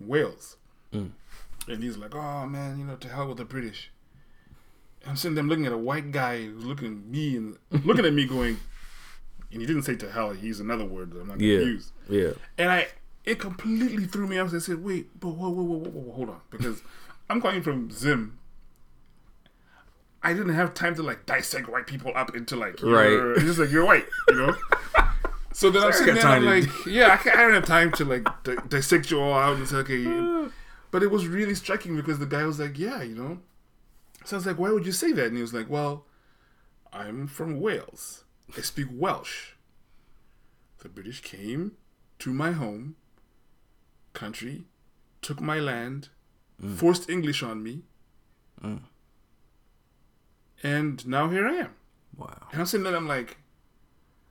[0.00, 0.56] Wales.
[0.92, 1.10] Mm.
[1.68, 3.90] And he's like, "Oh man, you know, to hell with the British."
[5.02, 8.04] And I'm sitting there looking at a white guy who's looking at me and looking
[8.04, 8.58] at me going,
[9.52, 10.30] and he didn't say to hell.
[10.32, 11.58] He used another word that I'm not Yeah.
[11.58, 11.92] use.
[12.08, 12.30] Yeah.
[12.58, 12.88] And I,
[13.24, 14.54] it completely threw me off.
[14.54, 16.82] I said, "Wait, but whoa, whoa, whoa, whoa, whoa, hold on," because
[17.30, 18.38] I'm calling from Zim.
[20.22, 23.36] I didn't have time to like dissect white people up into like, you're, Right.
[23.36, 24.56] It's just like you're white, you know.
[25.56, 28.04] So then I'm sitting there, I'm like, yeah, I, can't, I don't have time to
[28.04, 30.04] like di- dissect you all out and say, okay.
[30.90, 33.38] But it was really striking because the guy was like, yeah, you know.
[34.26, 35.26] So I was like, why would you say that?
[35.28, 36.04] And he was like, well,
[36.92, 38.24] I'm from Wales.
[38.54, 39.52] I speak Welsh.
[40.82, 41.72] The British came
[42.18, 42.96] to my home
[44.12, 44.66] country,
[45.22, 46.10] took my land,
[46.62, 46.76] Mm.
[46.76, 47.82] forced English on me,
[50.62, 51.74] and now here I am.
[52.16, 52.48] Wow.
[52.52, 53.36] And I'm sitting there, I'm like,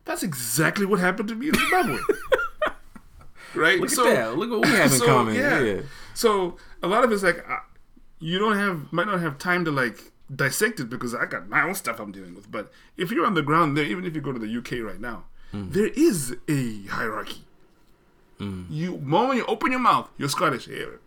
[0.06, 1.98] that's exactly what happened to me in Zimbabwe.
[3.56, 3.80] right?
[3.80, 4.38] Look at that.
[4.38, 5.36] Look what we have in so, common.
[5.36, 5.60] yeah.
[5.62, 5.82] Yeah.
[6.14, 7.58] So a lot of it's like uh,
[8.20, 11.62] you don't have might not have time to like dissect it because I got my
[11.64, 12.52] own stuff I'm dealing with.
[12.52, 15.00] But if you're on the ground there, even if you go to the UK right
[15.00, 15.72] now, Mm.
[15.72, 17.44] there is a hierarchy.
[18.40, 20.66] You moment you open your mouth, you're Scottish.
[20.66, 21.00] Here,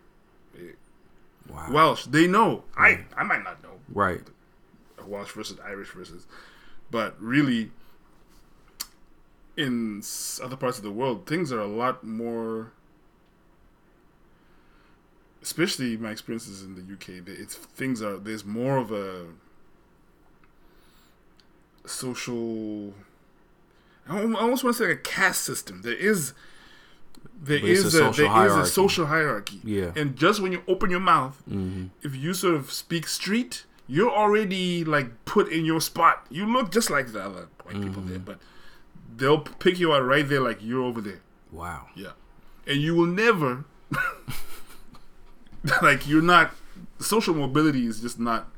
[1.48, 1.66] Wow.
[1.72, 2.04] Welsh.
[2.06, 2.64] They know.
[2.76, 3.72] I I might not know.
[3.92, 4.22] Right.
[5.04, 6.26] Welsh versus Irish versus,
[6.90, 7.70] but really,
[9.58, 10.02] in
[10.42, 12.72] other parts of the world, things are a lot more.
[15.42, 19.26] Especially my experiences in the UK, it's things are there's more of a
[21.86, 22.94] social.
[24.08, 25.82] I almost want to say like a caste system.
[25.82, 26.32] There is.
[27.40, 28.70] There is a a, social there is a hierarchy.
[28.70, 29.60] social hierarchy.
[29.64, 29.82] Yeah.
[29.86, 29.98] Mm-hmm.
[29.98, 31.40] And just when you open your mouth,
[32.02, 36.26] if you sort of speak street, you're already like put in your spot.
[36.30, 38.08] You look just like the other white people Mm-hmm.
[38.10, 38.38] there, but
[39.16, 41.20] they'll pick you out right there, like you're over there.
[41.52, 41.86] Wow.
[41.94, 42.12] Yeah,
[42.66, 43.64] and you will never
[45.82, 46.52] like you're not.
[47.00, 48.48] Social mobility is just not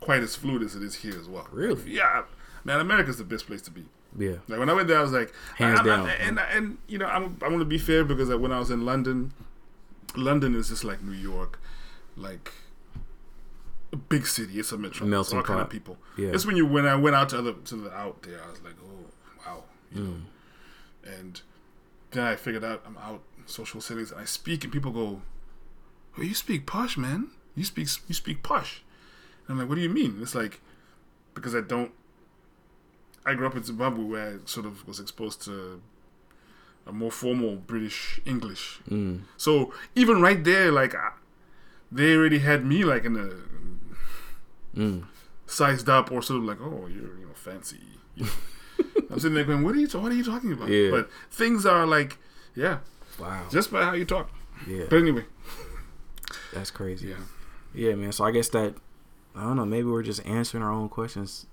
[0.00, 1.46] quite as fluid as it is here as well.
[1.52, 1.92] Really?
[1.92, 2.22] Yeah,
[2.64, 3.84] man, America's the best place to be.
[4.18, 4.36] Yeah.
[4.48, 6.08] Like when I went there, I was like, Hands I'm- down.
[6.10, 8.84] and and you know, I'm I'm gonna be fair because like, when I was in
[8.84, 9.32] London,
[10.16, 11.58] London is just like New York,
[12.16, 12.52] like
[13.92, 14.58] a big city.
[14.58, 15.06] It's a metro.
[15.06, 15.96] Melting it's all kind of people.
[16.18, 16.28] Yeah.
[16.28, 18.60] It's when you when I went out to other to the out there, I was
[18.62, 19.06] like, oh
[19.94, 20.06] you Mm.
[20.06, 20.16] know.
[21.18, 21.40] And
[22.12, 25.22] then I figured out I'm out in social settings and I speak and people go,
[26.16, 27.30] well, you speak posh, man.
[27.54, 28.82] You speak you speak posh.
[29.46, 30.18] And I'm like, what do you mean?
[30.22, 30.60] It's like
[31.34, 31.92] because I don't.
[33.24, 35.80] I grew up in Zimbabwe where I sort of was exposed to
[36.86, 38.80] a more formal British English.
[38.90, 39.22] Mm.
[39.36, 41.12] So even right there, like I,
[41.90, 43.30] they already had me like in a
[44.78, 45.04] Mm.
[45.46, 47.80] sized up or sort of like, oh, you're you know fancy.
[48.16, 48.30] You know.
[49.12, 50.68] I'm sitting there going, what are you what are you talking about?
[50.68, 50.90] Yeah.
[50.90, 52.18] But things are like,
[52.54, 52.78] yeah,
[53.20, 53.46] Wow.
[53.50, 54.30] just by how you talk.
[54.66, 54.84] Yeah.
[54.88, 55.24] But anyway,
[56.52, 57.08] That's crazy.
[57.08, 57.16] yeah,
[57.74, 58.12] Yeah, man.
[58.12, 58.74] So I guess that
[59.36, 59.64] I don't know.
[59.66, 61.46] Maybe we're just answering our own questions.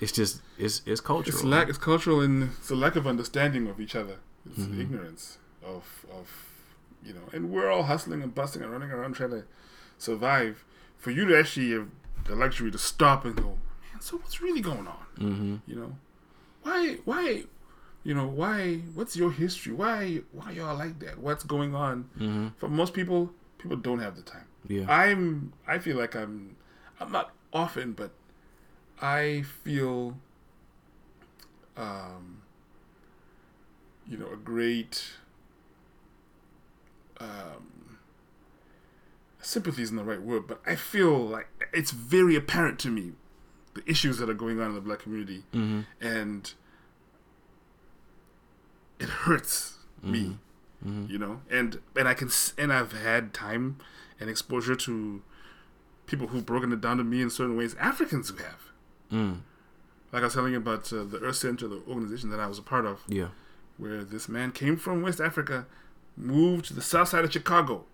[0.00, 1.34] It's just it's it's cultural.
[1.36, 4.16] it's lack it's cultural and it's a lack of understanding of each other.
[4.48, 4.80] It's Mm-hmm.
[4.80, 6.26] ignorance of of
[7.04, 9.44] you know, and we're all hustling and busting and running around trying to
[9.98, 10.64] survive.
[10.98, 11.88] For you to actually have
[12.24, 13.58] the luxury to stop and go,
[14.00, 15.06] so what's really going on?
[15.18, 15.56] Mm-hmm.
[15.66, 15.92] You know,
[16.62, 17.44] why why
[18.02, 19.72] you know why what's your history?
[19.72, 21.18] Why why y'all like that?
[21.18, 22.08] What's going on?
[22.16, 22.48] Mm-hmm.
[22.58, 24.46] For most people, people don't have the time.
[24.66, 24.86] Yeah.
[24.88, 26.56] I'm I feel like I'm
[26.98, 28.10] I'm not often, but
[29.00, 30.16] I feel
[31.76, 32.42] um
[34.08, 35.12] you know a great
[37.18, 37.98] um
[39.42, 43.12] sympathy isn't the right word, but I feel like it's very apparent to me
[43.74, 45.44] the issues that are going on in the black community.
[45.52, 45.80] Mm-hmm.
[46.00, 46.52] and
[48.98, 50.36] it hurts me
[50.84, 51.40] you know?
[51.50, 53.78] And and I can and I've had time
[54.18, 55.22] and exposure to
[56.06, 57.74] people who've broken it down to me in certain ways.
[57.78, 58.60] Africans who have.
[59.12, 59.40] Mm.
[60.12, 62.58] like i was telling you about uh, the earth center the organization that i was
[62.58, 63.00] a part of.
[63.08, 63.30] Yeah.
[63.76, 65.66] where this man came from west africa
[66.16, 67.86] moved to the south side of chicago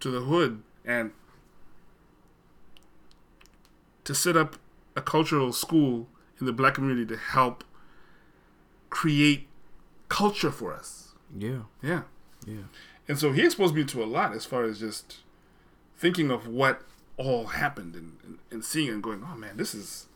[0.00, 1.10] to the hood and
[4.10, 4.56] to set up
[4.96, 6.08] a cultural school
[6.40, 7.62] in the black community to help
[8.98, 9.46] create
[10.08, 11.14] culture for us
[11.46, 11.62] Yeah.
[11.80, 12.02] yeah
[12.44, 12.66] Yeah.
[13.08, 15.18] and so he exposed me to a lot as far as just
[15.96, 16.82] thinking of what
[17.16, 20.06] all happened and, and, and seeing and going, oh man, this is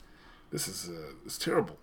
[0.50, 1.78] this is uh, it's terrible.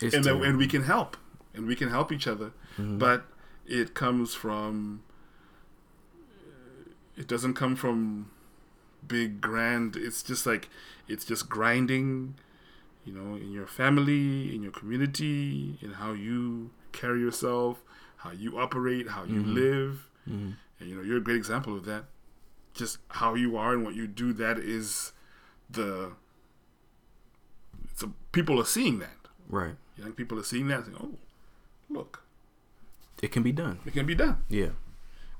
[0.00, 0.44] It's and terrible.
[0.46, 1.16] and we can help
[1.54, 2.98] and we can help each other, Mm-hmm.
[2.98, 3.24] but
[3.66, 5.02] it comes from
[7.16, 8.30] it doesn't come from
[9.06, 9.96] big grand.
[9.96, 10.68] It's just like
[11.08, 12.34] it's just grinding,
[13.04, 17.82] you know, in your family, in your community, in how you carry yourself,
[18.18, 19.54] how you operate, how you Mm-hmm.
[19.54, 20.06] live.
[20.26, 20.56] And
[20.88, 22.04] you know, you're a great example of that.
[22.74, 24.32] Just how you are and what you do.
[24.32, 25.12] That is
[25.68, 26.12] the.
[27.96, 29.16] So people are seeing that.
[29.48, 29.74] right.
[29.98, 30.84] Young people are seeing that.
[30.86, 31.10] Saying, oh,
[31.90, 32.22] look,
[33.22, 33.80] It can be done.
[33.84, 34.38] it can be done.
[34.48, 34.70] Yeah.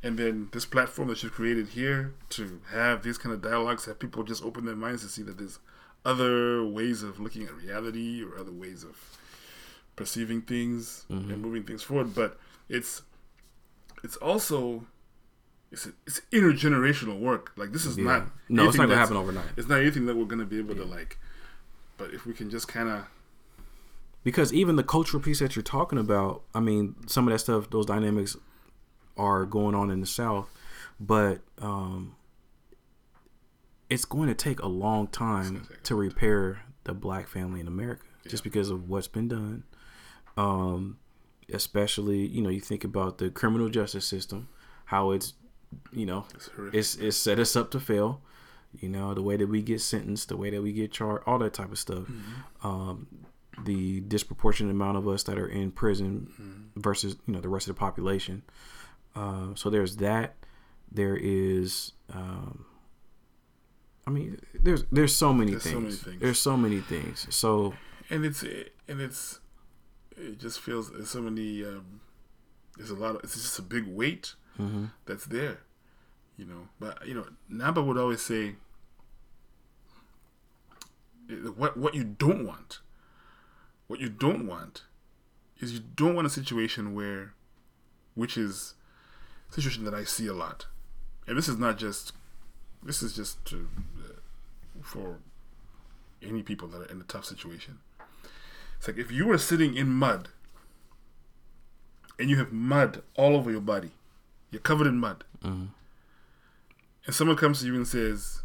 [0.03, 3.99] And then this platform that you've created here to have these kind of dialogues, have
[3.99, 5.59] people just open their minds to see that there's
[6.07, 8.97] other ways of looking at reality or other ways of
[9.97, 11.31] perceiving things Mm-hmm.
[11.31, 12.15] and moving things forward.
[12.15, 12.39] But
[12.69, 13.03] it's
[14.03, 14.87] it's also
[15.71, 17.53] it's it's intergenerational work.
[17.57, 18.05] Like this is Yeah.
[18.05, 19.45] not No, it's not gonna happen overnight.
[19.59, 21.19] It's not anything that we're gonna be able to like.
[21.99, 23.05] But if we can just kind of
[24.25, 27.69] because even the cultural piece that you're talking about, I mean, some of that stuff,
[27.71, 28.37] those dynamics
[29.21, 30.49] are going on in the South,
[30.99, 32.17] but um,
[33.89, 38.43] it's going to take a long time to repair the black family in America, just
[38.45, 39.65] because of what's been done.
[40.37, 40.99] Um,
[41.53, 44.49] especially, you know, you think about the criminal justice system,
[44.87, 45.35] how it's,
[45.93, 46.25] you know,
[46.73, 48.23] it's it's set us up to fail.
[48.81, 51.39] You know, the way that we get sentenced, the way that we get charged, all
[51.41, 52.05] that type of stuff.
[52.63, 53.09] Um,
[53.65, 57.75] the disproportionate amount of us that are in prison versus you know the rest of
[57.75, 58.43] the population.
[59.15, 60.35] Uh, so there's that.
[60.93, 62.65] There is, um,
[64.07, 65.75] I mean, there's there's so many There's things.
[65.75, 66.21] so many things.
[66.21, 67.27] There's so many things.
[67.31, 67.75] So
[68.09, 69.39] and it's and it's
[70.17, 72.01] it just feels there's so many um
[72.77, 74.35] there's a lot of it's just a big weight
[75.07, 75.61] that's there
[76.37, 78.57] you know but you know naba would always say
[81.57, 82.81] what what you don't want
[83.87, 84.83] what you don't want
[85.61, 87.33] is you don't want a situation where
[88.15, 88.75] which is
[89.51, 90.67] situation that i see a lot.
[91.27, 92.13] And this is not just
[92.83, 94.13] this is just to, uh,
[94.83, 95.19] for
[96.23, 97.79] any people that are in a tough situation.
[98.79, 100.29] It's like if you were sitting in mud
[102.19, 103.91] and you have mud all over your body,
[104.51, 105.25] you're covered in mud,
[107.05, 108.43] and someone comes to you and says,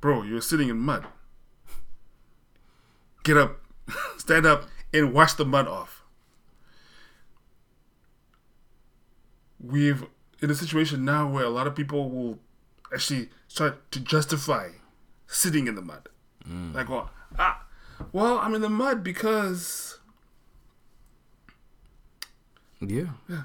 [0.00, 1.06] Bro, you're sitting in mud.
[3.24, 3.60] Get up,
[4.16, 6.02] stand up, and wash the mud off.
[9.58, 10.04] We've
[10.42, 12.38] in a situation now where a lot of people will
[12.92, 14.68] actually start to justify
[15.26, 16.08] sitting in the mud.
[16.48, 17.64] Like, well, ah,
[18.12, 19.98] well, I'm in the mud because
[22.80, 23.42] yeah, Yeah.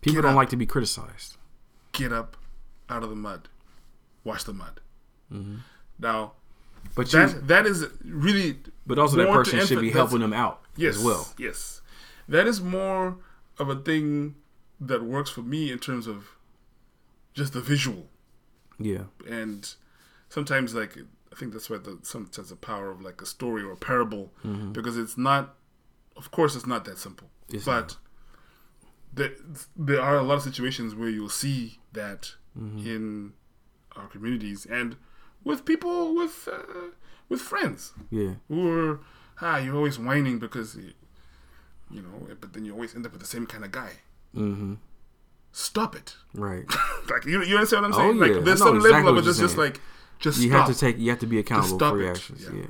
[0.00, 0.36] people Get don't up.
[0.36, 1.36] like to be criticized.
[1.92, 2.36] get up
[2.88, 3.48] out of the mud,
[4.24, 4.80] wash the mud.
[5.98, 6.32] Now,
[6.94, 10.62] But you, that that is really, but also that person should be helping them out
[10.76, 11.28] yes, as well.
[11.36, 11.82] Yes,
[12.28, 13.16] that is more
[13.58, 14.36] of a thing
[14.80, 16.28] that works for me in terms of
[17.34, 18.08] just the visual,
[18.78, 19.74] Yeah, and
[20.28, 20.96] sometimes like
[21.32, 24.32] I think that's why the sometimes the power of like a story or a parable.
[24.72, 25.54] Because it's not,
[26.16, 27.96] of course, it's not that simple, It's but.
[29.14, 29.32] There,
[29.74, 33.32] there are a lot of situations where you'll see that in
[33.96, 34.96] our communities and
[35.44, 36.90] with people with uh,
[37.28, 37.94] with friends.
[38.10, 39.00] Yeah, who are
[39.40, 43.26] ah you're always whining because you know but then you always end up with the
[43.26, 43.92] same kind of guy
[44.34, 44.74] mm-hmm.
[45.52, 46.64] stop it right.
[47.10, 48.08] like you, you understand what i'm saying?
[48.08, 48.36] Oh, saying yeah.
[48.36, 49.80] like there's some exactly level what of it that's you're just like
[50.18, 50.66] just You stop.
[50.66, 50.98] have to take.
[50.98, 52.42] You have to be accountable for your actions.
[52.42, 52.62] Yeah.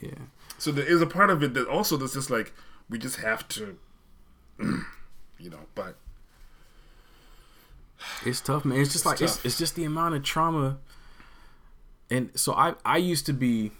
[0.00, 0.18] Yeah, yeah.
[0.58, 2.52] so there is a part of it that also that's just like
[2.88, 3.76] we just have to
[4.58, 5.96] you know but
[8.24, 8.80] It's tough, man.
[8.80, 10.78] It's just like it's, it's just the amount of trauma.
[12.10, 13.72] And so I I used to be,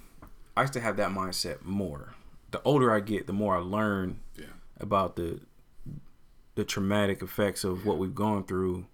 [0.57, 2.14] I used to have that mindset more.
[2.51, 4.47] The older I get, the more I learn yeah
[4.80, 5.41] about the
[6.55, 8.86] the traumatic effects of what we've gone through.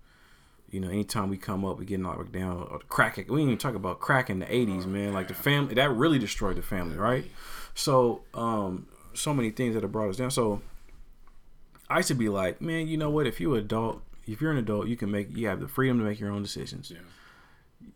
[0.70, 2.68] You know, anytime we come up, we get knocked down.
[2.70, 5.14] Or the crack, we didn't even talk about crack in the '80s, man.
[5.14, 7.24] Like the family, that really destroyed the family, right?
[7.74, 10.30] So, um, so many things that have brought us down.
[10.30, 10.60] So,
[11.88, 13.26] I used to be like, man, you know what?
[13.26, 15.98] If you're an adult, if you're an adult, you can make, you have the freedom
[15.98, 16.90] to make your own decisions.
[16.90, 16.98] yeah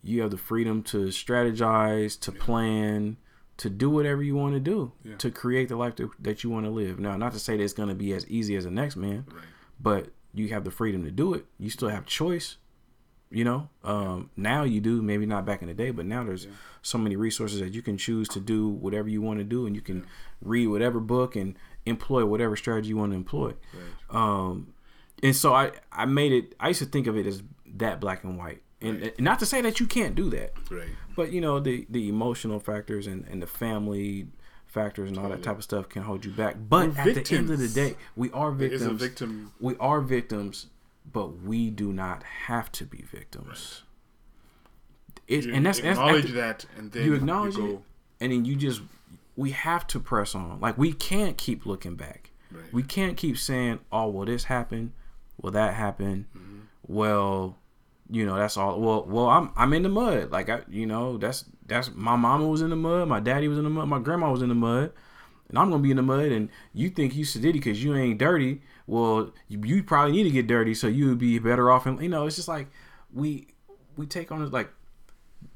[0.02, 3.18] You have the freedom to strategize, to plan,
[3.58, 5.16] to do whatever you want to do, Yeah.
[5.16, 6.98] to create the life that, that you want to live.
[6.98, 9.24] Now, not to say that it's going to be as easy as the next man,
[9.32, 9.44] right
[9.80, 11.44] but you have the freedom to do it.
[11.58, 12.56] You still have choice.
[13.30, 15.00] You know, um, now you do.
[15.02, 16.46] Maybe not back in the day, but now there's
[16.82, 19.74] so many resources that you can choose to do whatever you want to do, and
[19.74, 20.06] you can
[20.42, 23.54] read whatever book and employ whatever strategy you want to employ.
[23.74, 24.74] right Um,
[25.22, 26.54] and so I, I made it.
[26.60, 27.42] I used to think of it as
[27.76, 30.88] that black and white, and, and not to say that you can't do that, right
[31.16, 34.26] but you know the the emotional factors and, and the family
[34.66, 36.56] factors and all that type of stuff can hold you back.
[36.68, 39.02] But We're at the end of the day, we are There is a victims.
[39.02, 40.66] victim We are victims,
[41.12, 43.82] but we do not have to be victims.
[45.28, 47.78] It, you and that's, that's acknowledge after- that and then you acknowledge go, it,
[48.20, 48.82] and then you just
[49.36, 50.60] we have to press on.
[50.60, 52.30] Like we can't keep looking back.
[52.50, 52.64] Right.
[52.72, 54.92] We can't keep saying, "Oh, well, this happened.
[55.40, 56.26] Well, that happened.
[56.36, 56.58] Mm-hmm.
[56.86, 57.56] Well,
[58.10, 58.80] you know, that's all.
[58.80, 60.30] Well, well, I'm I'm in the mud.
[60.30, 63.08] Like I, you know, that's that's my mama was in the mud.
[63.08, 63.88] My daddy was in the mud.
[63.88, 64.92] My grandma was in the mud."
[65.48, 68.18] And I'm gonna be in the mud, and you think you sedity because you ain't
[68.18, 68.62] dirty.
[68.86, 71.84] Well, you, you probably need to get dirty, so you would be better off.
[71.84, 72.68] And you know, it's just like
[73.12, 73.48] we
[73.96, 74.72] we take on like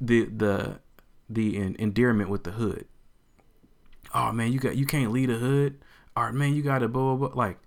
[0.01, 0.81] the the
[1.31, 2.87] the en- endearment with the hood.
[4.15, 5.79] Oh man, you got you can't lead a hood.
[6.17, 7.45] Or man, you got to blah blah blah.
[7.45, 7.59] Like,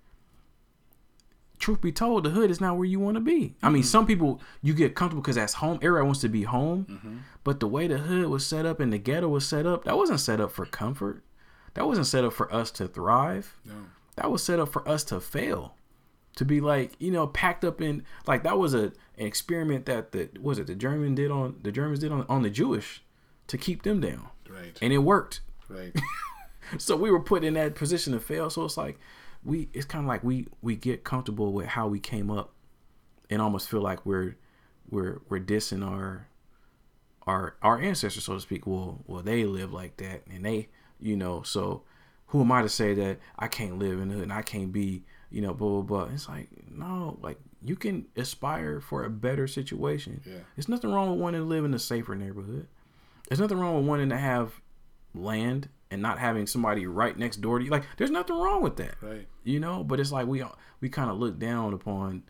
[1.60, 3.54] truth be told, the hood is not where you want to be.
[3.62, 3.88] I mean, mm-hmm.
[3.88, 5.78] some people you get comfortable because that's home.
[5.82, 7.16] Everybody wants to be home, mm-hmm.
[7.44, 9.96] but the way the hood was set up and the ghetto was set up, that
[9.96, 11.22] wasn't set up for comfort.
[11.74, 13.56] that wasn't set up for us to thrive.
[13.64, 13.74] No.
[14.16, 15.76] That was set up for us to fail.
[16.36, 20.12] To be like, you know, packed up in like that was a an experiment that
[20.12, 23.02] the was it the German did on the Germans did on on the Jewish
[23.48, 24.28] to keep them down.
[24.48, 24.78] Right.
[24.80, 25.40] And it worked.
[25.68, 25.94] right.
[26.78, 28.48] So we were put in that position to fail.
[28.48, 28.98] So it's like
[29.44, 32.52] we it's kind of like we we get comfortable with how we came up
[33.28, 34.36] and almost feel like we're
[34.88, 36.28] we're we're dissing our
[37.26, 38.66] our our ancestors so to speak.
[38.66, 40.68] Well well they live like that and they
[41.00, 41.82] you know so
[42.26, 44.70] who am i to say that i can't live in the hood and i can't
[44.70, 46.14] be you know blah blah blah.
[46.14, 50.22] It's like no like you can aspire for a better situation.
[50.24, 50.38] Yeah.
[50.56, 52.66] there's nothing wrong with wanting to live in a safer neighborhood.
[53.28, 54.60] There's nothing wrong with wanting to have
[55.14, 58.76] land and not having somebody right next door to you like there's nothing wrong with
[58.76, 59.26] that Right.
[59.44, 60.42] you know but it's like we
[60.80, 62.22] we kind of look down upon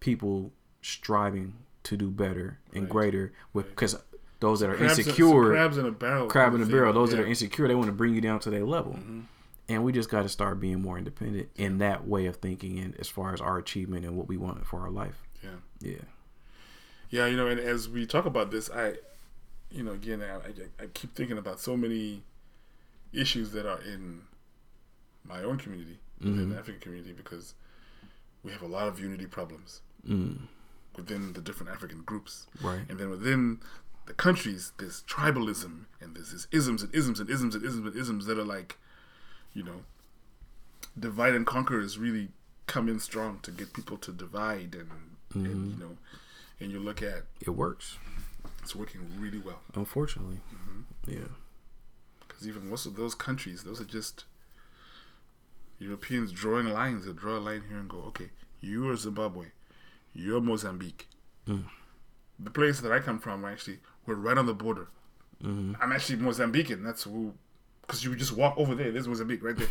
[0.00, 0.52] people
[0.82, 1.54] striving
[1.84, 2.90] to do better and Right.
[2.90, 3.96] greater with because
[4.40, 6.26] those that are Crabs in- insecure crabs in a barrel.
[6.28, 8.50] crab in a barrel those that are insecure they want to bring you down to
[8.50, 9.20] their level Mm-hmm.
[9.68, 12.94] and we just got to start being more independent in that way of thinking and
[12.98, 15.50] as far as our achievement and what we want for our life Yeah.
[15.80, 15.96] yeah
[17.10, 18.94] Yeah, you know, and as we talk about this, I,
[19.70, 22.24] you know, again, I, I, I keep thinking about so many
[23.18, 24.22] issues that are in
[25.24, 26.58] my own community, in the mm-hmm.
[26.58, 27.54] African community, because
[28.42, 30.38] we have a lot of unity problems mm.
[30.96, 32.46] within the different African groups.
[32.62, 32.82] Right.
[32.88, 33.60] And then within
[34.06, 37.96] the countries, there's tribalism and there's this isms and isms and isms and isms and
[37.96, 38.78] isms that are like,
[39.54, 39.82] you know,
[40.98, 42.28] divide and conquer is really
[42.66, 44.90] come in strong to get people to divide and,
[45.34, 45.70] and mm-hmm.
[45.70, 45.96] you know,
[46.60, 47.96] and you look at it works.
[48.62, 49.60] It's working really well.
[49.74, 50.40] Unfortunately.
[50.54, 51.10] Mm-hmm.
[51.10, 51.28] yeah
[52.44, 54.24] because even most of those countries, those are just
[55.78, 57.06] Europeans drawing lines.
[57.06, 58.30] They draw a line here and go, okay,
[58.60, 59.46] you are Zimbabwe,
[60.12, 61.08] you're Mozambique.
[61.48, 61.64] Mm.
[62.38, 64.88] The place that I come from, actually, we're right on the border.
[65.42, 65.74] Mm-hmm.
[65.80, 66.84] I'm actually Mozambican.
[66.84, 67.34] That's who,
[67.82, 68.90] because you would just walk over there.
[68.90, 69.68] There's Mozambique right there.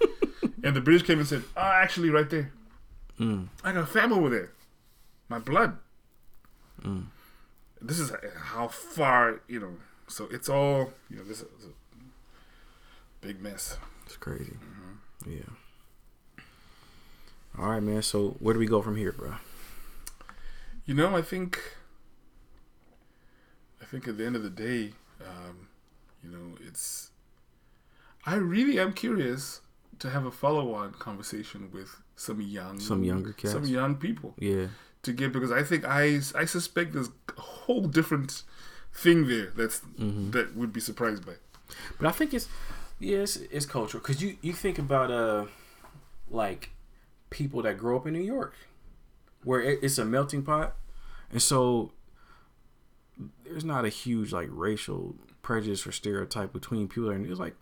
[0.64, 2.52] and the British came and said, oh, actually, right there.
[3.18, 3.48] Mm.
[3.62, 4.52] I got a family over there.
[5.28, 5.78] My blood.
[6.82, 7.06] Mm.
[7.80, 9.76] This is how far, you know.
[10.08, 11.44] So it's all, you know, this
[13.20, 13.76] big mess.
[14.06, 15.32] it's crazy Mm-hmm.
[15.32, 16.42] yeah
[17.58, 19.34] all right man so where do we go from here bro
[20.86, 21.60] You know, I think,
[23.80, 25.68] I think at the end of the day, um,
[26.22, 27.10] you know, it's.
[28.26, 29.60] I really am curious
[30.00, 33.52] to have a follow-on conversation with some young, Some younger cats.
[33.52, 34.66] some young people yeah
[35.02, 38.42] to get because I think I I suspect there's a whole different
[38.92, 40.30] thing there that's Mm-hmm.
[40.32, 41.34] that would be surprised by.
[41.98, 42.48] But I think it's
[43.00, 45.46] yeah, it's, it's cultural because you you think about uh
[46.30, 46.70] like
[47.30, 48.54] people that grow up in New York,
[49.42, 50.76] where it, it's a melting pot,
[51.32, 51.92] and so
[53.44, 57.10] there's not a huge like racial prejudice or stereotype between people.
[57.10, 57.56] And it's like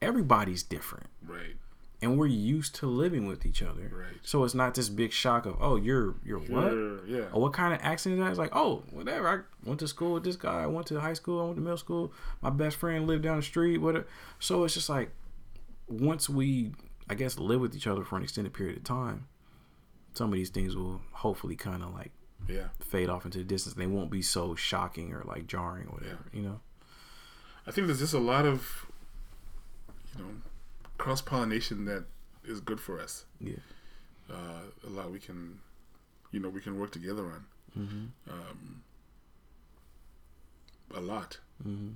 [0.00, 1.06] everybody's different.
[2.02, 3.90] And we're used to living with each other.
[3.94, 4.18] Right.
[4.22, 6.70] So it's not this big shock of oh you're you're what.
[6.70, 7.24] Sure, Yeah.
[7.32, 8.28] Oh, what kind of accent is that?
[8.30, 9.28] It's like, oh, whatever.
[9.28, 10.62] I went to school with this guy.
[10.62, 11.40] I went to high school.
[11.40, 12.12] I went to middle school.
[12.42, 13.78] My best friend lived down the street.
[13.78, 14.06] Whatever.
[14.40, 15.10] So it's just like,
[15.88, 16.72] once we,
[17.08, 19.26] I guess, live with each other for an extended period of time,
[20.14, 22.10] some of these things will hopefully kind of like
[22.48, 22.68] Yeah.
[22.80, 23.74] fade off into the distance.
[23.76, 26.24] They won't be so shocking or like jarring or whatever.
[26.32, 26.60] You know.
[27.66, 28.86] I think there's just a lot of,
[30.18, 30.30] you know,
[31.02, 32.04] cross pollination that
[32.44, 33.24] is good for us.
[33.40, 33.56] Yeah.
[34.30, 35.58] uh, a lot we can,
[36.30, 37.44] you know, we can work together on.
[38.30, 38.82] Um,
[40.94, 41.38] a lot.
[41.66, 41.92] Mm-hmm.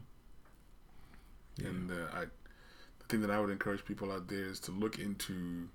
[1.67, 2.21] And uh, I,
[2.99, 5.69] the thing that I would encourage people out there is to look into,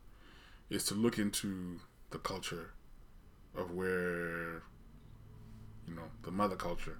[0.69, 1.79] is to look into
[2.09, 2.71] the culture
[3.55, 4.63] of where,
[5.87, 6.97] you know, the mother culture.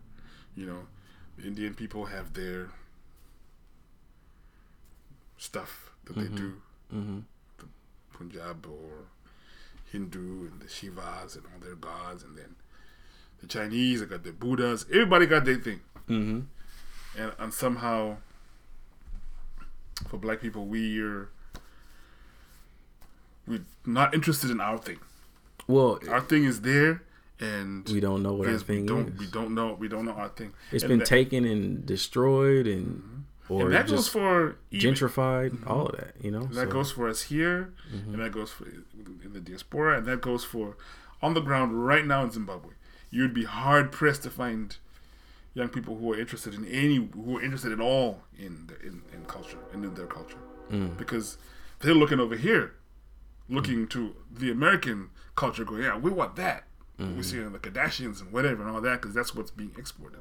[0.56, 0.88] You know,
[1.38, 2.70] the Indian people have their
[5.38, 6.54] stuff that they do.
[6.94, 7.20] Mm-hmm.
[8.14, 9.06] Punjab or
[9.92, 12.56] Hindu and the Shivas and all their gods, and then
[13.42, 14.86] the Chinese got their Buddhas.
[14.90, 16.42] Everybody got their thing, Mm-hmm.
[17.22, 18.18] and and somehow
[20.08, 21.30] for Black people, we're
[23.48, 25.00] we're not interested in our thing.
[25.68, 27.04] Well, Our thing is there,
[27.40, 29.20] and we don't know what our because we thing don't is.
[29.20, 30.54] we don't know we don't know our thing.
[30.72, 35.68] It's And been that, taken and destroyed and or and that goes for even, gentrified.
[35.68, 36.14] All of that.
[36.22, 36.42] You know.
[36.42, 36.72] And that So- Mm-hmm.
[36.72, 40.78] goes for us here, and that goes for in the diaspora, and that goes for
[41.22, 42.74] on the ground right now in Zimbabwe.
[43.10, 44.78] You'd be hard pressed to find
[45.54, 49.02] young people who are interested in any who are interested at all in the, in,
[49.14, 50.38] in culture and in their culture,
[50.72, 50.98] Mm.
[50.98, 51.38] because
[51.80, 52.74] they're looking over here,
[53.50, 56.64] looking to the American culture, going, yeah, we want that.
[57.00, 57.18] Mm-hmm.
[57.18, 59.72] We see it in the Kardashians and whatever and all that, because that's what's being
[59.78, 60.20] exported.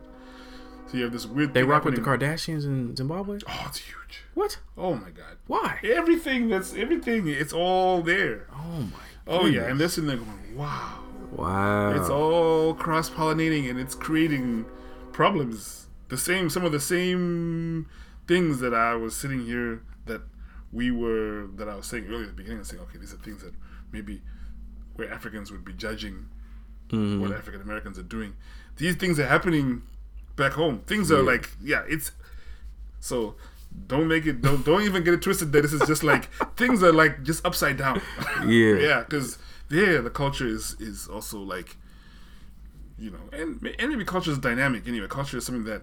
[0.90, 1.54] So you have this weird.
[1.54, 3.38] They rock with the Kardashians in Zimbabwe.
[3.46, 4.24] Oh, it's huge.
[4.34, 4.58] What?
[4.76, 5.36] Oh my god.
[5.46, 5.78] Why?
[5.84, 7.28] Everything that's everything.
[7.28, 8.46] It's all there.
[8.52, 8.90] Oh my.
[8.90, 8.90] God.
[9.28, 9.78] Oh yeah, and goodness.
[9.78, 10.98] they're sitting there going, "Wow."
[11.32, 11.90] Wow.
[11.92, 14.66] It's all cross pollinating and it's creating
[15.12, 15.86] problems.
[16.08, 17.86] The same, some of the same
[18.26, 20.22] things that I was sitting here that
[20.72, 23.44] we were, that I was saying earlier at the beginning, saying, okay, these are things
[23.44, 23.54] that
[23.92, 24.22] maybe
[24.96, 26.28] where Africans would be judging
[26.90, 27.20] Mm-hmm.
[27.20, 28.34] what African Americans are doing.
[28.76, 29.82] These things are happening
[30.44, 30.80] back home.
[30.90, 31.32] Things are Yeah.
[31.32, 32.10] like, yeah, it's
[33.00, 33.36] so.
[33.86, 34.42] Don't make it.
[34.42, 35.52] Don't don't even get it twisted.
[35.52, 36.24] That this is just like
[36.56, 37.96] things are like just upside down.
[38.56, 38.74] Yeah.
[38.88, 39.38] yeah, because
[39.70, 41.76] yeah, the culture is is also like
[42.98, 45.06] you know, and and maybe culture is dynamic anyway.
[45.08, 45.82] Culture is something that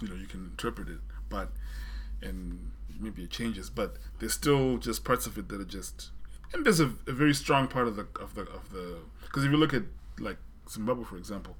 [0.00, 1.48] you know you can interpret it, but
[2.22, 2.70] and
[3.00, 6.10] maybe it changes, but there's still just parts of it that are just
[6.52, 9.50] and there's a, a very strong part of the of the of the because if
[9.50, 9.82] you look at
[10.20, 10.38] like
[10.70, 11.56] Zimbabwe for example,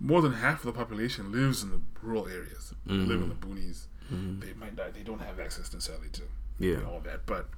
[0.00, 2.74] more than half of the population lives in the rural areas.
[2.86, 3.08] They mm-hmm.
[3.08, 3.86] live in the boonies.
[4.12, 4.40] Mm-hmm.
[4.40, 6.22] They might not, they don't have access necessarily to
[6.58, 6.82] Yeah.
[6.84, 7.48] all that, but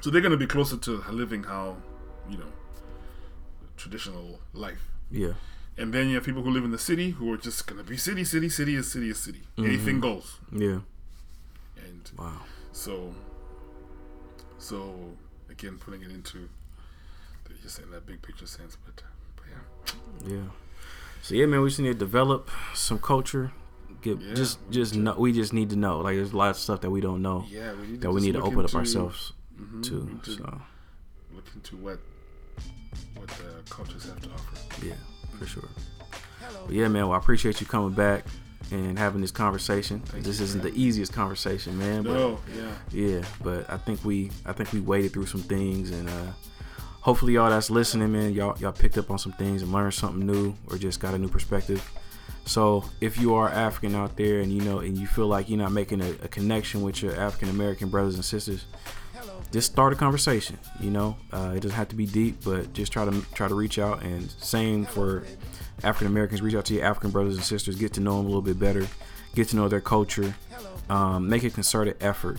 [0.00, 1.76] so they're going to be closer to living how
[2.30, 2.52] you know
[3.76, 4.88] traditional life.
[5.10, 5.32] Yeah.
[5.76, 7.96] And then you have people who live in the city who are just gonna be
[7.96, 9.40] city, city, city is city is city.
[9.56, 9.64] Mm-hmm.
[9.64, 10.38] Anything goes.
[10.52, 10.80] Yeah.
[11.76, 12.42] And Wow.
[12.72, 13.14] so,
[14.58, 14.94] so
[15.50, 16.48] again, putting it into
[17.62, 19.02] just in that big picture sense, but,
[19.36, 20.48] but yeah, Yeah.
[21.22, 23.52] So yeah, man, we just need to develop some culture.
[24.02, 26.00] Get Yeah, just we just know we just need to know.
[26.00, 28.20] Like there's a lot of stuff that we don't know yeah, we need that we
[28.20, 30.04] need to look open up into- ourselves mhm, to.
[30.06, 30.60] need to So
[31.34, 31.98] look into what
[33.16, 34.84] what the cultures have to offer.
[34.86, 34.94] yeah,
[35.38, 35.68] for sure.
[36.66, 37.04] But yeah, man.
[37.08, 38.24] Well, I appreciate you coming back
[38.72, 40.02] and having this conversation.
[40.14, 40.72] this you, isn't man.
[40.72, 42.02] the easiest conversation, man.
[42.02, 45.90] But No, yeah, Yeah, but I think we I think we waded through some things
[45.92, 46.32] and uh
[47.02, 50.26] hopefully y'all that's listening, man, y'all y'all picked up on some things and learned something
[50.26, 51.88] new or just got a new perspective.
[52.44, 55.58] So if you are African out there and you know and you feel like you're
[55.58, 58.64] not making a, a connection with your African American brothers and sisters,
[59.52, 60.58] just start a conversation.
[60.80, 63.54] You know, uh, it doesn't have to be deep, but just try to try to
[63.54, 64.02] reach out.
[64.02, 65.24] And same for
[65.84, 68.28] African Americans, reach out to your African brothers and sisters, get to know them a
[68.28, 68.86] little bit better,
[69.34, 70.34] get to know their culture,
[70.88, 72.38] um, make a concerted effort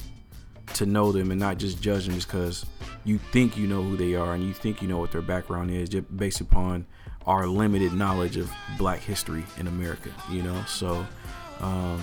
[0.74, 2.66] to know them and not just judge them just because
[3.06, 5.72] you think you know who they are and you think you know what their background
[5.72, 6.86] is just based upon
[7.26, 10.64] our limited knowledge of black history in America, you know?
[10.68, 11.06] So,
[11.62, 12.02] um,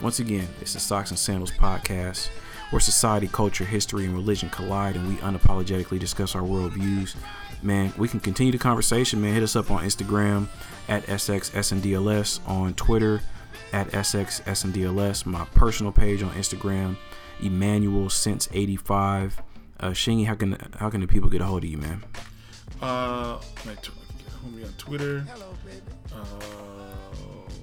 [0.00, 2.28] once again, it's the Socks and Sandals podcast
[2.70, 7.16] where society, culture, history, and religion collide and we unapologetically discuss our worldviews.
[7.62, 9.34] Man, we can continue the conversation, man.
[9.34, 10.46] Hit us up on Instagram
[10.88, 13.20] at SXSNDLS, on Twitter
[13.72, 16.96] at SXSNDLS, my personal page on Instagram,
[17.42, 19.42] Emmanuel since 85.
[19.80, 22.04] Uh, Shingi, how can how can the people get a hold of you, man?
[22.82, 23.92] Uh, my tw-
[24.42, 25.24] hold me on Twitter.
[26.14, 26.18] Uh,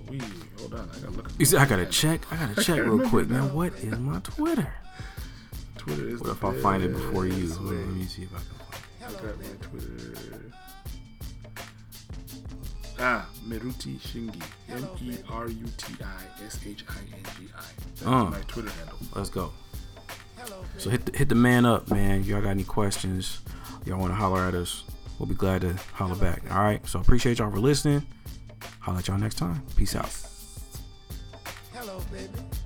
[0.09, 0.19] we
[0.59, 1.29] hold on, I gotta look.
[1.37, 2.21] You see, I gotta check.
[2.31, 3.45] I gotta check real quick, now.
[3.45, 3.53] man.
[3.53, 4.73] What is my Twitter?
[5.77, 6.19] Twitter is.
[6.21, 7.47] What if I find it before you?
[7.47, 7.75] best way.
[7.75, 8.45] Let me see if I can
[9.11, 10.53] find I got my Twitter.
[12.99, 14.41] Ah, Meruti Shingi.
[14.69, 17.61] M E R U T I S H I N G I.
[17.89, 18.25] That's Uh.
[18.25, 18.97] my Twitter handle.
[19.01, 19.15] it.
[19.15, 19.51] Let's go.
[20.77, 22.21] So hit the, hit the man up, man.
[22.21, 23.41] If y'all got any questions,
[23.85, 24.83] y'all want to holler at us,
[25.17, 26.43] we'll be glad to holler back.
[26.51, 26.85] All right.
[26.87, 28.05] So appreciate y'all for listening.
[28.79, 29.61] Holler at y'all next time.
[29.75, 30.15] Peace out.
[31.73, 32.56] Hello, baby.